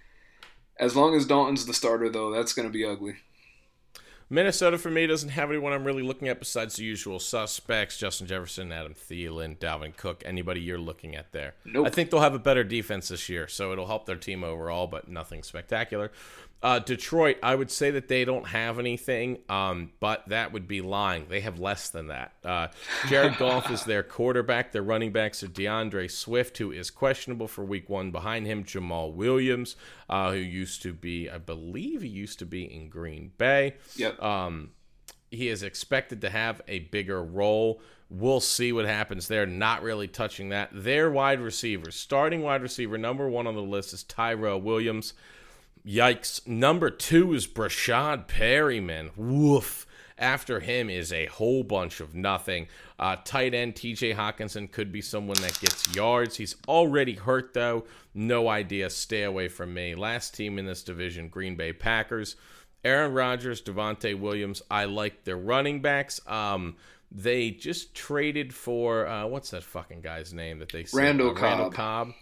[0.78, 3.16] As long as Dalton's the starter, though, that's going to be ugly.
[4.32, 8.26] Minnesota, for me, doesn't have anyone I'm really looking at besides the usual suspects Justin
[8.26, 11.52] Jefferson, Adam Thielen, Dalvin Cook, anybody you're looking at there.
[11.66, 11.86] Nope.
[11.86, 14.86] I think they'll have a better defense this year, so it'll help their team overall,
[14.86, 16.10] but nothing spectacular.
[16.62, 20.80] Uh, Detroit, I would say that they don't have anything, um, but that would be
[20.80, 21.26] lying.
[21.28, 22.34] They have less than that.
[22.44, 22.68] Uh,
[23.08, 24.70] Jared Goff is their quarterback.
[24.70, 28.12] Their running backs are D'Andre Swift, who is questionable for week one.
[28.12, 29.74] Behind him, Jamaal Williams,
[30.08, 33.74] uh, who used to be, I believe he used to be in Green Bay.
[33.96, 34.22] Yep.
[34.22, 34.70] Um,
[35.32, 37.80] he is expected to have a bigger role.
[38.08, 39.46] We'll see what happens there.
[39.46, 40.68] Not really touching that.
[40.72, 45.14] Their wide receivers, starting wide receiver number one on the list is Tyrell Williams.
[45.86, 46.46] Yikes.
[46.46, 49.10] Number two is Breshad Perryman.
[49.16, 49.86] Woof.
[50.18, 52.68] After him is a whole bunch of nothing.
[52.98, 56.36] Uh, tight end TJ Hockenson could be someone that gets yards.
[56.36, 57.84] He's already hurt, though.
[58.14, 58.88] No idea.
[58.90, 59.96] Stay away from me.
[59.96, 62.36] Last team in this division Green Bay Packers.
[62.84, 64.62] Aaron Rodgers, Devontae Williams.
[64.70, 66.20] I like their running backs.
[66.26, 66.76] Um,
[67.10, 70.96] they just traded for uh, what's that fucking guy's name that they said?
[70.98, 71.42] Randall uh, Cobb.
[71.42, 72.12] Randall Cobb.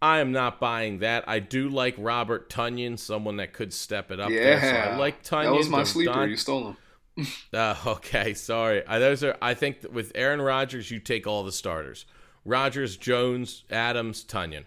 [0.00, 1.24] I am not buying that.
[1.26, 4.30] I do like Robert Tonyan, someone that could step it up.
[4.30, 4.60] Yeah, there.
[4.60, 5.44] So I like Tonyan.
[5.44, 6.12] That was my sleeper.
[6.12, 6.76] Don- you stole
[7.16, 7.26] him.
[7.54, 8.86] uh, okay, sorry.
[8.86, 9.36] I, those are.
[9.40, 12.04] I think with Aaron Rodgers, you take all the starters:
[12.44, 14.64] Rodgers, Jones, Adams, Tonyan.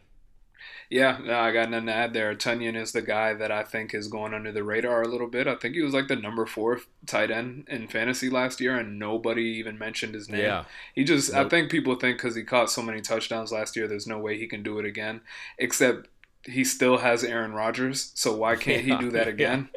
[0.89, 2.33] Yeah, no, I got nothing to add there.
[2.33, 5.47] Tonyan is the guy that I think is going under the radar a little bit.
[5.47, 8.97] I think he was like the number four tight end in fantasy last year, and
[8.97, 10.41] nobody even mentioned his name.
[10.41, 10.63] Yeah.
[10.95, 11.45] He just, nope.
[11.45, 14.39] I think people think because he caught so many touchdowns last year, there's no way
[14.39, 15.21] he can do it again.
[15.59, 16.07] Except
[16.43, 19.69] he still has Aaron Rodgers, so why can't yeah, he do that again?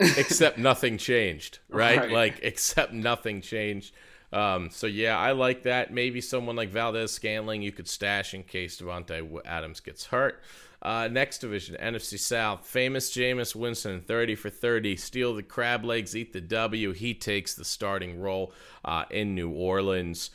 [0.00, 1.98] Except nothing changed, right?
[2.00, 2.10] right?
[2.10, 3.94] Like, except nothing changed.
[4.32, 5.92] Um, so yeah, I like that.
[5.92, 10.42] Maybe someone like Valdes-Scantling you could stash in case Davante Adams gets hurt.
[10.80, 12.66] Uh, next division, NFC South.
[12.66, 14.96] Famous Jameis Winston, 30 for 30.
[14.96, 16.92] Steal the crab legs, eat the W.
[16.92, 18.52] He takes the starting role
[18.84, 20.30] uh, in New Orleans.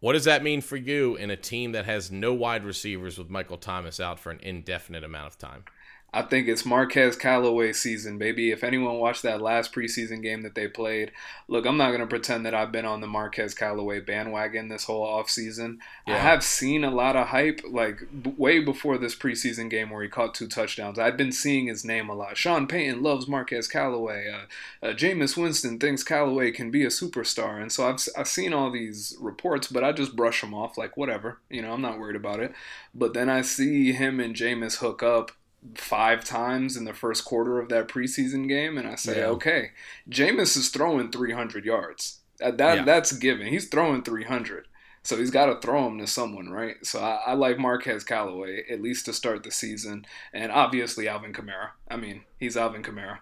[0.00, 3.30] What does that mean for you in a team that has no wide receivers with
[3.30, 5.64] Michael Thomas out for an indefinite amount of time?
[6.12, 8.50] I think it's Marquez Callaway season, baby.
[8.50, 11.12] If anyone watched that last preseason game that they played,
[11.46, 14.84] look, I'm not going to pretend that I've been on the Marquez Callaway bandwagon this
[14.84, 15.78] whole offseason.
[16.06, 16.14] Yeah.
[16.14, 20.02] I have seen a lot of hype, like b- way before this preseason game where
[20.02, 20.98] he caught two touchdowns.
[20.98, 22.38] I've been seeing his name a lot.
[22.38, 24.32] Sean Payton loves Marquez Callaway.
[24.32, 27.60] Uh, uh, Jameis Winston thinks Callaway can be a superstar.
[27.60, 30.96] And so I've, I've seen all these reports, but I just brush them off like,
[30.96, 31.40] whatever.
[31.50, 32.54] You know, I'm not worried about it.
[32.94, 35.32] But then I see him and Jameis hook up
[35.74, 39.26] five times in the first quarter of that preseason game, and I say, yeah.
[39.26, 39.70] okay,
[40.08, 42.20] Jameis is throwing 300 yards.
[42.38, 42.84] That, that yeah.
[42.84, 43.46] that's given.
[43.48, 44.68] He's throwing 300.
[45.02, 46.84] So he's got to throw them to someone, right?
[46.84, 51.32] So I, I, like Marquez Callaway at least to start the season, and obviously Alvin
[51.32, 51.70] Kamara.
[51.88, 53.18] I mean, he's Alvin Kamara.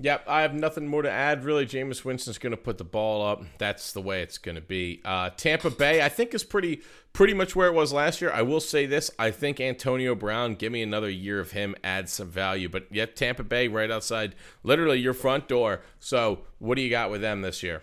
[0.00, 1.44] Yep, I have nothing more to add.
[1.44, 3.44] Really, Jameis Winston's going to put the ball up.
[3.58, 5.00] That's the way it's going to be.
[5.04, 6.82] Uh, Tampa Bay, I think, is pretty
[7.12, 8.32] pretty much where it was last year.
[8.32, 12.12] I will say this: I think Antonio Brown, give me another year of him, adds
[12.12, 12.68] some value.
[12.68, 14.34] But yet, Tampa Bay, right outside,
[14.64, 15.82] literally your front door.
[16.00, 17.82] So, what do you got with them this year?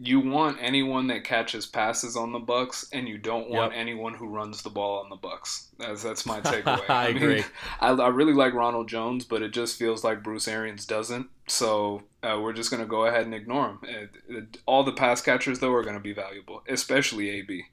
[0.00, 3.80] You want anyone that catches passes on the Bucks, and you don't want yep.
[3.80, 5.68] anyone who runs the ball on the Bucks.
[5.78, 6.88] That's that's my takeaway.
[6.88, 7.44] I, I mean, agree.
[7.80, 11.28] I, I, really like Ronald Jones, but it just feels like Bruce Arians doesn't.
[11.46, 13.78] So uh, we're just gonna go ahead and ignore him.
[13.84, 17.66] It, it, all the pass catchers though are gonna be valuable, especially AB.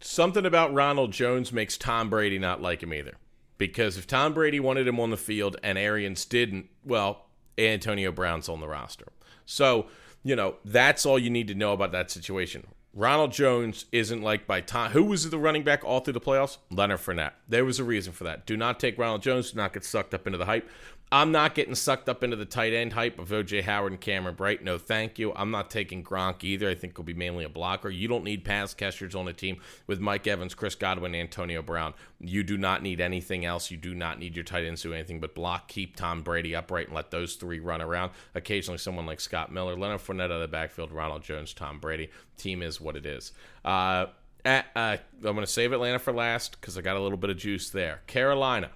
[0.00, 3.16] Something about Ronald Jones makes Tom Brady not like him either.
[3.58, 7.26] Because if Tom Brady wanted him on the field and Arians didn't, well,
[7.58, 9.08] Antonio Brown's on the roster.
[9.44, 9.88] So
[10.22, 12.66] you know, that's all you need to know about that situation.
[12.92, 14.90] Ronald Jones isn't like by time.
[14.90, 16.58] Who was the running back all through the playoffs?
[16.70, 17.32] Leonard Fournette.
[17.48, 18.46] There was a reason for that.
[18.46, 19.52] Do not take Ronald Jones.
[19.52, 20.68] Do not get sucked up into the hype.
[21.12, 24.36] I'm not getting sucked up into the tight end hype of OJ Howard and Cameron
[24.36, 24.62] Brate.
[24.62, 25.32] No, thank you.
[25.34, 26.68] I'm not taking Gronk either.
[26.68, 27.90] I think he'll be mainly a blocker.
[27.90, 29.58] You don't need pass catchers on a team
[29.88, 31.94] with Mike Evans, Chris Godwin, Antonio Brown.
[32.20, 33.72] You do not need anything else.
[33.72, 36.54] You do not need your tight ends to do anything but block, keep Tom Brady
[36.54, 38.12] upright, and let those three run around.
[38.36, 42.10] Occasionally, someone like Scott Miller, Leonard Fournette out of the backfield, Ronald Jones, Tom Brady.
[42.36, 43.32] Team is what it is.
[43.64, 44.06] Uh,
[44.44, 47.30] At, uh, I'm going to save Atlanta for last because I got a little bit
[47.30, 48.02] of juice there.
[48.06, 48.70] Carolina.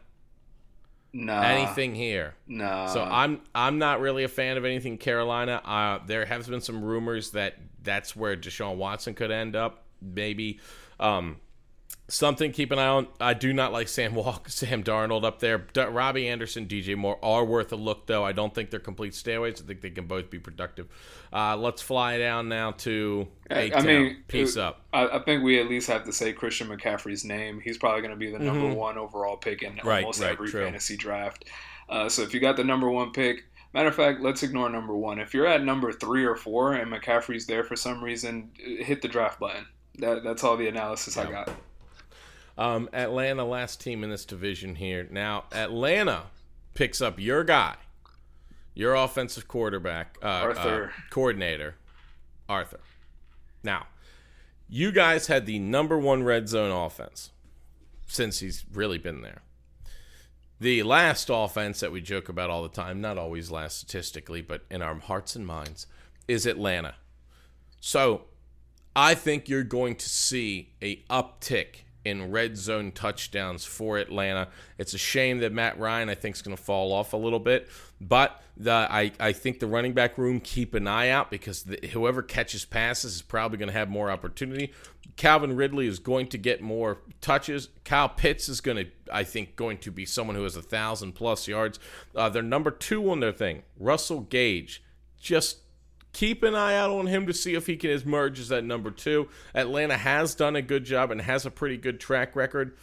[1.14, 1.42] Nah.
[1.42, 2.34] Anything here?
[2.48, 2.86] Nah.
[2.86, 5.62] So I'm I'm not really a fan of anything Carolina.
[5.64, 9.84] Uh, there has been some rumors that that's where Deshaun Watson could end up.
[10.02, 10.58] Maybe
[10.98, 11.36] um,
[12.08, 13.06] something keep an eye on.
[13.20, 15.58] I do not like Sam Walk, Sam Darnold up there.
[15.72, 18.24] D- Robbie Anderson, DJ Moore are worth a look though.
[18.24, 19.62] I don't think they're complete stayaways.
[19.62, 20.88] I think they can both be productive.
[21.32, 23.86] Uh, let's fly down now to I A-Town.
[23.86, 24.82] mean, peace it- up.
[24.92, 27.60] I, I think we at least have to say Christian McCaffrey's name.
[27.60, 29.88] He's probably going to be the number one overall pick in Mm-hmm.
[29.88, 30.62] Right, almost right, every true.
[30.64, 31.46] fantasy draft.
[31.88, 34.94] Uh, so if you got the number one pick, matter of fact, let's ignore number
[34.96, 35.18] one.
[35.18, 39.08] If you're at number three or four and McCaffrey's there for some reason, hit the
[39.08, 39.66] draft button.
[39.98, 41.50] That, that's all the analysis I got.
[42.56, 45.08] Um, Atlanta, last team in this division here.
[45.10, 46.24] Now, Atlanta
[46.74, 47.76] picks up your guy,
[48.74, 50.92] your offensive quarterback, uh, Arthur.
[50.96, 51.74] uh, coordinator,
[52.48, 52.80] Arthur.
[53.62, 53.86] Now,
[54.68, 57.30] you guys had the number one red zone offense
[58.06, 59.42] since he's really been there.
[60.60, 64.64] The last offense that we joke about all the time, not always last statistically, but
[64.70, 65.86] in our hearts and minds,
[66.28, 66.94] is Atlanta.
[67.80, 68.22] So
[68.94, 74.48] I think you're going to see a uptick in red zone touchdowns for Atlanta.
[74.78, 77.38] It's a shame that Matt Ryan I think is going to fall off a little
[77.38, 77.68] bit,
[78.00, 81.88] but the I, I think the running back room keep an eye out because the,
[81.92, 84.72] whoever catches passes is probably going to have more opportunity.
[85.16, 87.68] Calvin Ridley is going to get more touches.
[87.84, 91.12] Kyle Pitts is going to I think going to be someone who has a thousand
[91.12, 91.78] plus yards.
[92.14, 93.62] Uh, they're number two on their thing.
[93.78, 94.82] Russell Gage
[95.18, 95.58] just
[96.14, 98.90] keep an eye out on him to see if he can emerge as that number
[98.90, 99.28] two.
[99.54, 102.76] Atlanta has done a good job and has a pretty good track record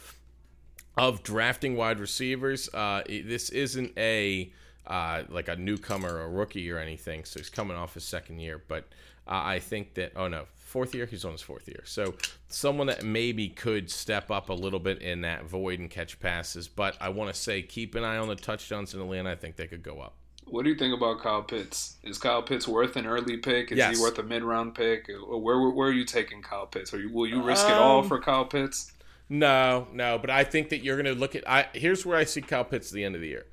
[0.96, 2.68] of drafting wide receivers.
[2.72, 4.52] Uh, this isn't a
[4.86, 8.62] uh, like a newcomer or rookie or anything, so he's coming off his second year.
[8.66, 8.84] But
[9.26, 12.14] uh, I think that oh no, fourth year he's on his fourth year, so
[12.48, 16.68] someone that maybe could step up a little bit in that void and catch passes.
[16.68, 19.30] But I want to say keep an eye on the touchdowns in Atlanta.
[19.30, 20.16] I think they could go up.
[20.44, 21.96] What do you think about Kyle Pitts?
[22.02, 23.72] Is Kyle Pitts worth an early pick?
[23.72, 23.96] Is Yes.
[23.96, 25.08] he worth a mid round pick?
[25.08, 26.92] Or Where, where are you taking Kyle Pitts?
[26.92, 28.92] Are you, will you risk it all Um, for Kyle Pitts?
[29.28, 31.48] No, no, but I think that you're going to look at.
[31.48, 33.46] I here's where I see Kyle Pitts at the end of the year: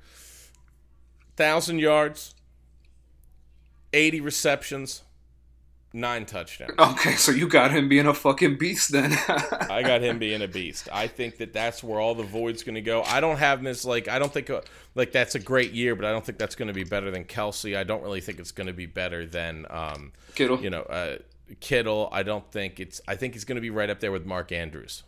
[1.36, 2.34] thousand yards,
[3.94, 5.02] eighty receptions,
[5.92, 6.72] nine touchdowns.
[6.78, 9.12] Okay, so you got him being a fucking beast then.
[9.70, 10.88] I got him being a beast.
[10.92, 13.02] I think that that's where all the void's going to go.
[13.02, 14.60] I don't have him as like I don't think uh,
[14.94, 17.24] like that's a great year, but I don't think that's going to be better than
[17.24, 17.76] Kelce.
[17.76, 20.60] I don't really think it's going to be better than um, Kittle.
[20.60, 21.16] you know uh,
[21.60, 22.08] Kittle.
[22.12, 23.00] I don't think it's.
[23.08, 25.02] I think he's going to be right up there with Mark Andrews.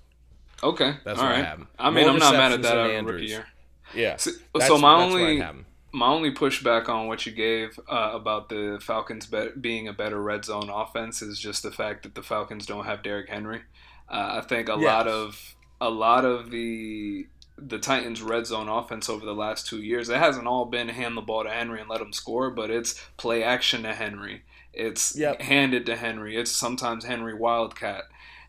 [0.63, 1.67] Okay, That's all what I have.
[1.77, 3.15] I mean, More I'm not mad at that Andrews.
[3.23, 3.47] rookie year.
[3.95, 4.17] Yeah.
[4.17, 5.65] So, so my that's where I only.
[5.93, 10.21] My only pushback on what you gave uh, about the Falcons be- being a better
[10.23, 13.63] red zone offense is just the fact that the Falcons don't have Derrick Henry.
[14.09, 17.27] Uh, I think a lot of a lot of the
[17.59, 21.17] the Titans' red zone offense over the last two years, it hasn't all been hand
[21.17, 24.43] the ball to Henry and let him score, but it's play action to Henry.
[24.73, 25.43] It's Yep.
[25.43, 26.37] handed to Henry.
[26.37, 28.05] It's sometimes Henry Wildcat.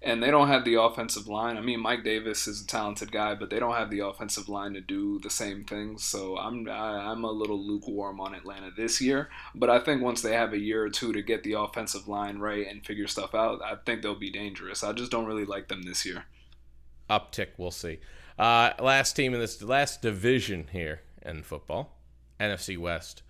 [0.05, 1.55] And they don't have the offensive line.
[1.55, 4.73] I mean, Mike Davis is a talented guy, but they don't have the offensive line
[4.73, 6.03] to do the same things.
[6.03, 9.29] So I'm I, I'm a little lukewarm on Atlanta this year.
[9.55, 12.39] But I think once they have a year or two to get the offensive line
[12.39, 14.83] right and figure stuff out, I think they'll be dangerous.
[14.83, 16.25] I just don't really like them this year.
[17.09, 17.49] uptick.
[17.57, 17.99] We'll see.
[18.37, 21.97] Uh, last team in this last division here in football,
[22.39, 23.21] NFC West.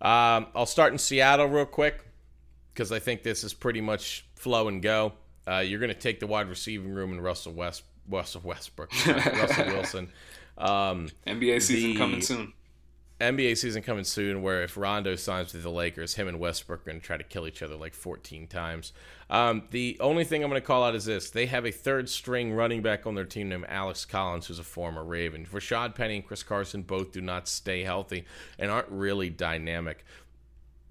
[0.00, 2.06] Um, I'll start in Seattle real quick
[2.72, 5.12] because I think this is pretty much flow and go.
[5.48, 9.66] Uh, you're going to take the wide receiving room and Russell West, Russell Westbrook, Russell
[9.66, 10.12] Wilson.
[10.58, 12.52] Um, NBA season coming soon.
[13.20, 16.84] NBA season coming soon, where if Rondo signs with the Lakers, him and Westbrook are
[16.84, 18.92] going to try to kill each other like 14 times.
[19.28, 22.08] Um, the only thing I'm going to call out is this: they have a third
[22.08, 25.46] string running back on their team named Alex Collins, who's a former Raven.
[25.46, 28.24] Rashaad Penny and Chris Carson both do not stay healthy
[28.56, 30.04] and aren't really dynamic.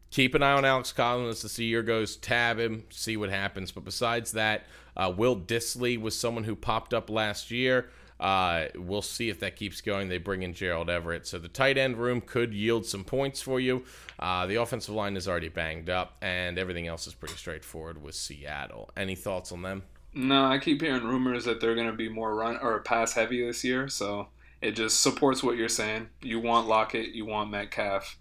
[0.10, 2.16] Keep an eye on Alex Collins as the year goes.
[2.16, 3.72] Tab him, see what happens.
[3.72, 7.90] But besides that, uh, Will Dissly was someone who popped up last year.
[8.20, 10.10] Uh, we'll see if that keeps going.
[10.10, 11.28] They bring in Gerald Everett.
[11.28, 13.84] So the tight end room could yield some points for you.
[14.18, 18.16] Uh, the offensive line is already banged up, and everything else is pretty straightforward with
[18.16, 18.90] Seattle.
[18.98, 19.84] Any thoughts on them?
[20.14, 23.46] No, I keep hearing rumors that they're going to be more run or pass heavy
[23.46, 23.88] this year.
[23.88, 24.30] So
[24.62, 26.08] it just supports what you're saying.
[26.22, 28.18] You want Lockett, you want Metcalf,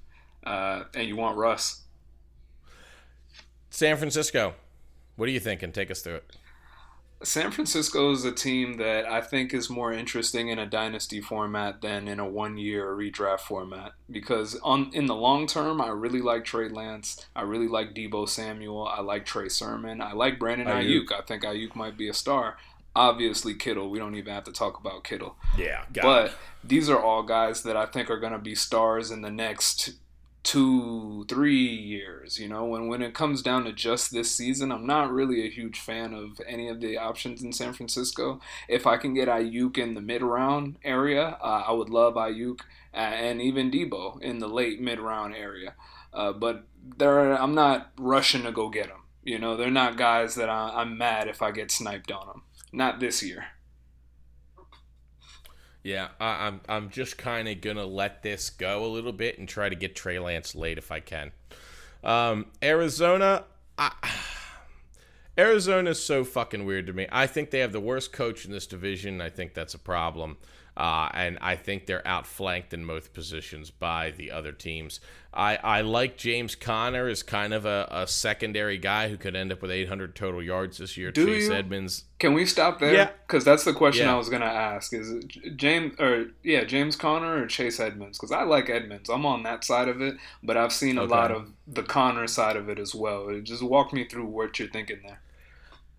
[0.47, 1.82] uh, and you want Russ.
[3.68, 4.55] San Francisco,
[5.16, 5.72] what are you thinking?
[5.72, 6.36] Take us through it.
[7.22, 11.80] San Francisco is a team that I think is more interesting in a dynasty format
[11.80, 16.44] than in a one-year redraft format because on in the long term, I really like
[16.44, 21.11] Trey Lance, I really like Deebo Samuel, I like Trey Sermon, I like Brandon Aiyuk.
[21.11, 22.59] I think Aiyuk might be a star.
[22.94, 23.90] Obviously, Kittle.
[23.90, 25.36] We don't even have to talk about Kittle.
[25.57, 26.32] Yeah, but
[26.62, 29.94] these are all guys that I think are going to be stars in the next
[30.47, 32.38] two, three years.
[32.38, 35.51] You know, when when it comes down to just this season, I'm not really a
[35.51, 38.40] huge fan of any of the options in San Francisco.
[38.68, 42.61] If I can get Aiyuk in the mid round area, uh, I would love Aiyuk
[42.94, 45.74] and even Deebo in the late mid round area.
[46.14, 46.64] Uh, but
[46.97, 49.03] there, I'm not rushing to go get them.
[49.24, 52.42] You know, they're not guys that I, I'm mad if I get sniped on them.
[52.72, 53.47] Not this year.
[55.87, 59.49] Yeah, I, I'm I'm just kind of gonna let this go a little bit and
[59.49, 61.30] try to get Trey Lance late if I can.
[62.03, 63.45] Um, Arizona
[65.39, 67.07] is so fucking weird to me.
[67.12, 69.20] I think they have the worst coach in this division.
[69.20, 70.39] I think that's a problem.
[70.77, 75.01] Uh, and I think they're outflanked in most positions by the other teams.
[75.33, 79.53] I, I like James Conner as kind of a, a secondary guy who could end
[79.53, 81.12] up with 800 total yards this year.
[81.12, 81.55] Do Chase you?
[81.55, 82.05] Edmonds.
[82.18, 82.95] Can we stop there?
[82.95, 83.11] Yeah.
[83.27, 84.14] Because that's the question Yeah.
[84.14, 88.18] I was gonna ask: is it James or yeah, James Conner or Chase Edmonds?
[88.18, 89.11] Because I like Edmonds.
[89.11, 91.11] I'm on that side of it, but I've seen a Okay.
[91.11, 93.29] lot of the Conner side of it as well.
[93.43, 95.20] Just walk me through what you're thinking there.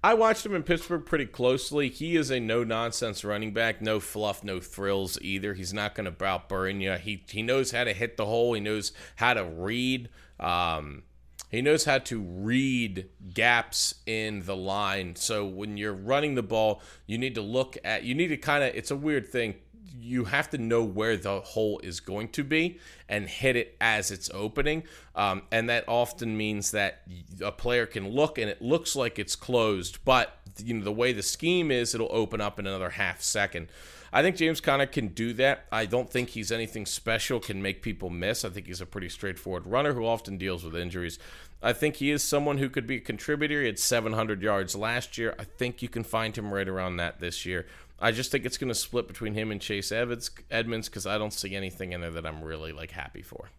[0.08, 1.90] I watched him in Pittsburgh pretty closely.
[1.90, 5.54] He is a no nonsense running back, no fluff, no thrills either.
[5.54, 6.94] He's not going to outburn you.
[6.94, 8.54] He he knows how to hit the hole.
[8.54, 10.08] He knows how to read.
[10.40, 11.04] Um,
[11.52, 15.18] he knows how to read gaps in the line.
[15.18, 18.04] So when you're running the ball, you need to look at.
[18.04, 18.74] You need to kind of.
[18.76, 19.56] It's a weird thing.
[20.00, 24.12] You have to know where the hole is going to be and hit it as
[24.12, 24.84] it's opening.
[25.16, 27.02] Um, and that often means that
[27.42, 31.14] a player can look and it looks like it's closed, but you know the way
[31.14, 33.68] the scheme is, it'll open up in another half second.
[34.12, 35.66] I think James Conner can do that.
[35.72, 38.46] I don't think he's anything special, can make people miss.
[38.46, 41.20] I think he's a pretty straightforward runner who often deals with injuries.
[41.62, 43.62] I think he is someone who could be a contributor.
[43.62, 45.36] He had 700 yards last year.
[45.40, 47.66] I think you can find him right around that this year.
[48.00, 51.18] I just think it's going to split between him and Chase Evans, Edmonds because I
[51.18, 53.50] don't see anything in there that I'm really like happy for.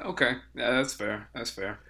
[0.00, 1.28] Okay, yeah, that's fair.
[1.34, 1.80] That's fair.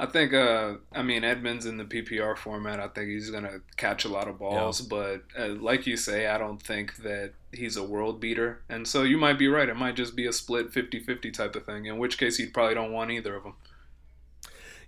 [0.00, 3.60] I think, uh, I mean, Edmonds in the PPR format, I think he's going to
[3.76, 4.80] catch a lot of balls.
[4.80, 8.62] But uh, like you say, I don't think that he's a world beater.
[8.70, 9.68] And so you might be right.
[9.68, 12.48] It might just be a split 50 50 type of thing, in which case you
[12.48, 13.54] probably don't want either of them.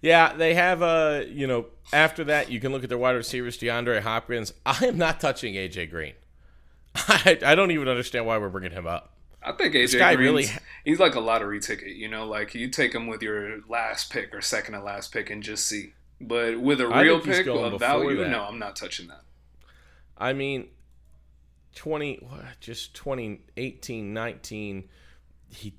[0.01, 3.59] Yeah, they have uh, you know, after that you can look at their wide receivers,
[3.59, 4.55] DeAndre Hopkins.
[4.67, 6.15] I am not touching AJ Green.
[6.95, 9.15] I, I don't even understand why we're bringing him up.
[9.45, 12.69] I think AJ guy Green's, really- he's like a lottery ticket, you know, like you
[12.69, 15.95] take him with your last pick or second to last pick and just see.
[16.21, 18.29] But with a real pick of value, that.
[18.29, 19.23] no, I'm not touching that.
[20.17, 20.69] I mean,
[21.75, 22.25] 20
[22.61, 24.89] just 2018, 19
[25.51, 25.75] he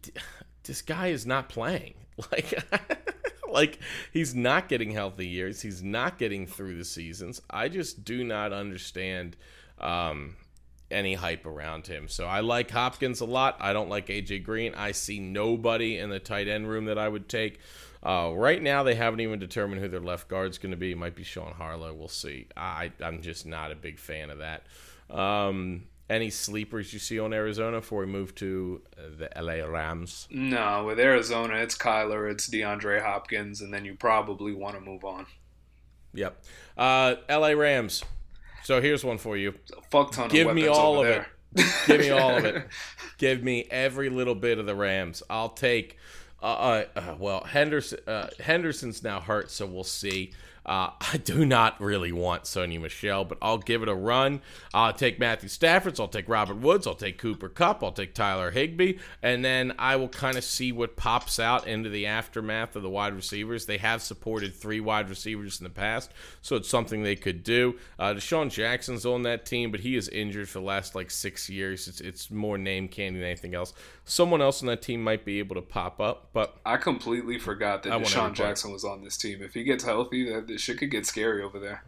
[0.64, 1.96] this guy is not playing.
[2.32, 2.64] Like
[3.52, 3.80] like
[4.12, 5.62] he's not getting healthy years.
[5.62, 7.42] He's not getting through the seasons.
[7.50, 9.36] I just do not understand
[9.80, 10.36] um
[10.94, 12.08] any hype around him.
[12.08, 13.58] So I like Hopkins a lot.
[13.60, 14.74] I don't like AJ Green.
[14.76, 17.60] I see nobody in the tight end room that I would take.
[18.02, 20.92] Uh, right now, they haven't even determined who their left guard's going to be.
[20.92, 21.94] It might be Sean Harlow.
[21.94, 22.48] We'll see.
[22.56, 24.66] I, I'm just not a big fan of that.
[25.10, 30.28] Um, any sleepers you see on Arizona before we move to uh, the LA Rams?
[30.30, 35.06] No, with Arizona, it's Kyler, it's DeAndre Hopkins, and then you probably want to move
[35.06, 35.26] on.
[36.14, 36.44] Yep.
[36.78, 38.04] Uh, LA Rams.
[38.64, 39.54] So here's one for you.
[39.92, 40.30] Fuck ton.
[40.30, 41.26] Give of me all of it.
[41.86, 42.68] Give me all of it.
[43.18, 45.22] Give me every little bit of the Rams.
[45.30, 45.98] I'll take.
[46.42, 48.00] Uh, uh, uh, well, Henderson.
[48.08, 50.34] Uh, Henderson's now hurt, so we'll see.
[50.66, 54.42] Uh, I do not really want Sony Michel, but I'll give it a run.
[54.74, 56.00] I'll take Matthew Stafford.
[56.00, 56.88] I'll take Robert Woods.
[56.88, 57.84] I'll take Cooper Kupp.
[57.84, 61.90] I'll take Tyler Higbee, and then I will kind of see what pops out into
[61.90, 63.66] the aftermath of the wide receivers.
[63.66, 66.12] They have supported three wide receivers in the past,
[66.42, 67.78] so it's something they could do.
[68.00, 71.50] Uh, DeSean Jackson's on that team, but he is injured for the last like six
[71.50, 71.88] years.
[71.88, 73.74] It's it's more name candy than anything else.
[74.06, 77.84] Someone else on that team might be able to pop up, but I completely forgot
[77.84, 78.34] that I DeSean.
[78.34, 79.42] Jackson was on this team.
[79.42, 81.84] If he gets healthy, that this shit could get scary over there.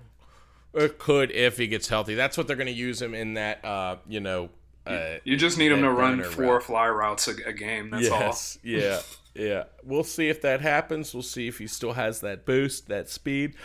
[0.73, 2.15] it could if he gets healthy.
[2.15, 3.63] That's what they're going to use him in that.
[3.65, 4.49] Uh, you know.
[4.87, 6.63] Uh, You just need him to run four route.
[6.63, 7.89] fly routes a, a game.
[7.89, 9.01] That's yes, yeah,
[9.33, 9.63] yeah.
[9.83, 11.13] We'll see if that happens.
[11.13, 13.55] We'll see if he still has that boost, that speed.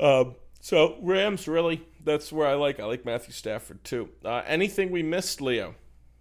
[0.00, 2.80] Um, so Rams, really, that's where I like.
[2.80, 4.08] I like Matthew Stafford too.
[4.24, 5.74] Uh, anything we missed, Leo?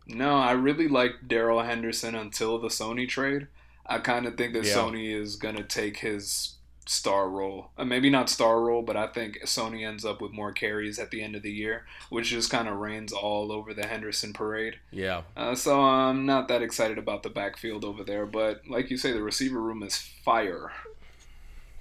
[0.08, 3.48] No, I really liked Darrell Henderson until the Sony trade.
[3.86, 4.74] I kind of think that Yeah.
[4.74, 6.54] Sony is gonna take his
[6.86, 7.72] star role.
[7.78, 11.12] Uh, maybe not star role, but I think Sony ends up with more carries at
[11.12, 14.80] the end of the year, which just kind of rains all over the Henderson parade.
[14.92, 15.24] Yeah.
[15.36, 19.12] Uh, so I'm not that excited about the backfield over there, but like you say,
[19.12, 20.72] the receiver room is fire.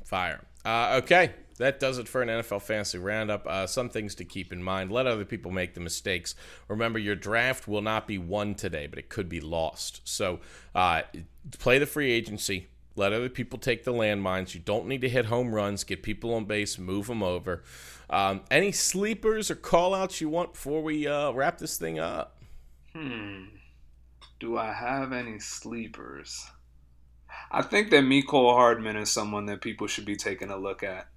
[0.05, 0.41] Fire.
[0.65, 1.33] Uh, okay.
[1.57, 3.47] That does it for an NFL fantasy roundup.
[3.47, 4.93] Uh, some things to keep in mind.
[4.93, 6.35] Let other people make the mistakes.
[6.69, 10.01] Remember, your draft will not be won today, but it could be lost.
[10.05, 10.41] So
[10.75, 11.03] uh,
[11.59, 14.55] play the free agency let other people take the landmines.
[14.55, 15.85] You don't need to hit home runs.
[15.85, 17.63] Get people on base, move them over.
[18.09, 22.39] Um, any sleepers or call outs you want before we uh, wrap this thing up?
[22.95, 23.45] Hmm.
[24.41, 26.47] Do I have any sleepers?
[27.51, 31.09] I think that Mecole Hardman is someone that people should be taking a look at.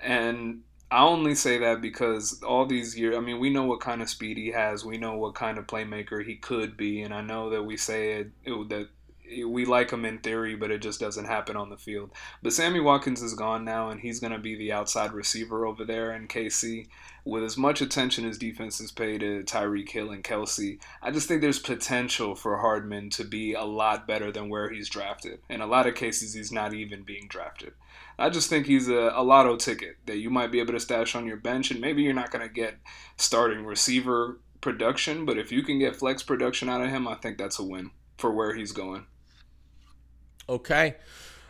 [0.00, 4.02] And I only say that because all these years, I mean, we know what kind
[4.02, 4.84] of speed he has.
[4.84, 7.02] We know what kind of playmaker he could be.
[7.02, 8.88] And I know that we say it, it that
[9.44, 12.10] we like him in theory, but it just doesn't happen on the field.
[12.42, 15.84] But Sammy Watkins is gone now, and he's going to be the outside receiver over
[15.84, 16.86] there in KC.
[17.24, 21.40] With as much attention as defenses pay to Tyreek Hill and Kelce, I just think
[21.40, 25.40] there's potential for Hardman to be a lot better than where he's drafted.
[25.50, 27.72] In a lot of cases, he's not even being drafted.
[28.18, 31.14] I just think he's a, a lotto ticket that you might be able to stash
[31.14, 32.76] on your bench, and maybe you're not going to get
[33.16, 37.38] starting receiver production, but if you can get flex production out of him, I think
[37.38, 39.06] that's a win for where he's going.
[40.48, 40.96] Okay.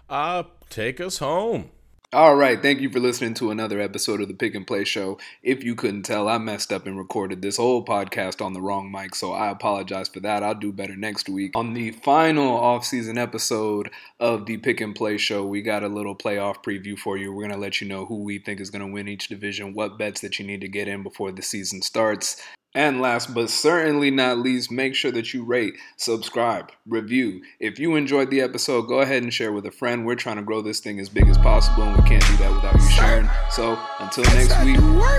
[0.08, 1.70] Uh, take us home.
[2.12, 5.18] All right, thank you for listening to another episode of the Pick and Play Show.
[5.42, 8.92] If you couldn't tell, I messed up and recorded this whole podcast on the wrong
[8.92, 10.44] mic, so I apologize for that.
[10.44, 11.50] I'll do better next week.
[11.56, 13.90] On the final off-season episode
[14.20, 17.32] of the Pick and Play Show, we got a little playoff preview for you.
[17.32, 19.74] We're going to let you know who we think is going to win each division,
[19.74, 22.40] what bets that you need to get in before the season starts.
[22.76, 27.40] And last but certainly not least, make sure that you rate, subscribe, review.
[27.58, 30.04] If you enjoyed the episode, go ahead and share with a friend.
[30.04, 32.52] We're trying to grow this thing as big as possible, and we can't do that
[32.52, 33.30] without you sharing.
[33.50, 34.76] So until next week,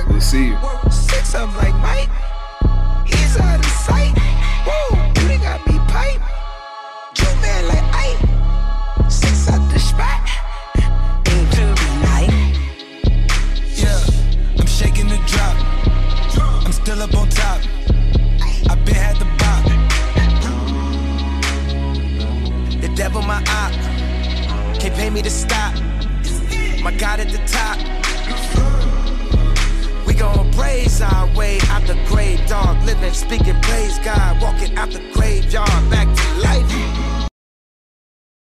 [0.07, 0.57] we'll see you.
[0.91, 2.09] Six of like Mike.
[3.07, 4.13] He's out of sight.
[4.63, 4.96] Whoa,
[16.88, 17.59] still up on top.
[18.69, 19.63] I been had the bop.
[22.81, 23.73] The devil my op.
[24.79, 25.73] Can't pay me to stop.
[26.81, 27.77] My God at the top.
[30.07, 32.81] We gon' praise our way out the grave, dog.
[32.85, 34.41] Living, speaking, praise God.
[34.41, 35.77] Walking out the graveyard.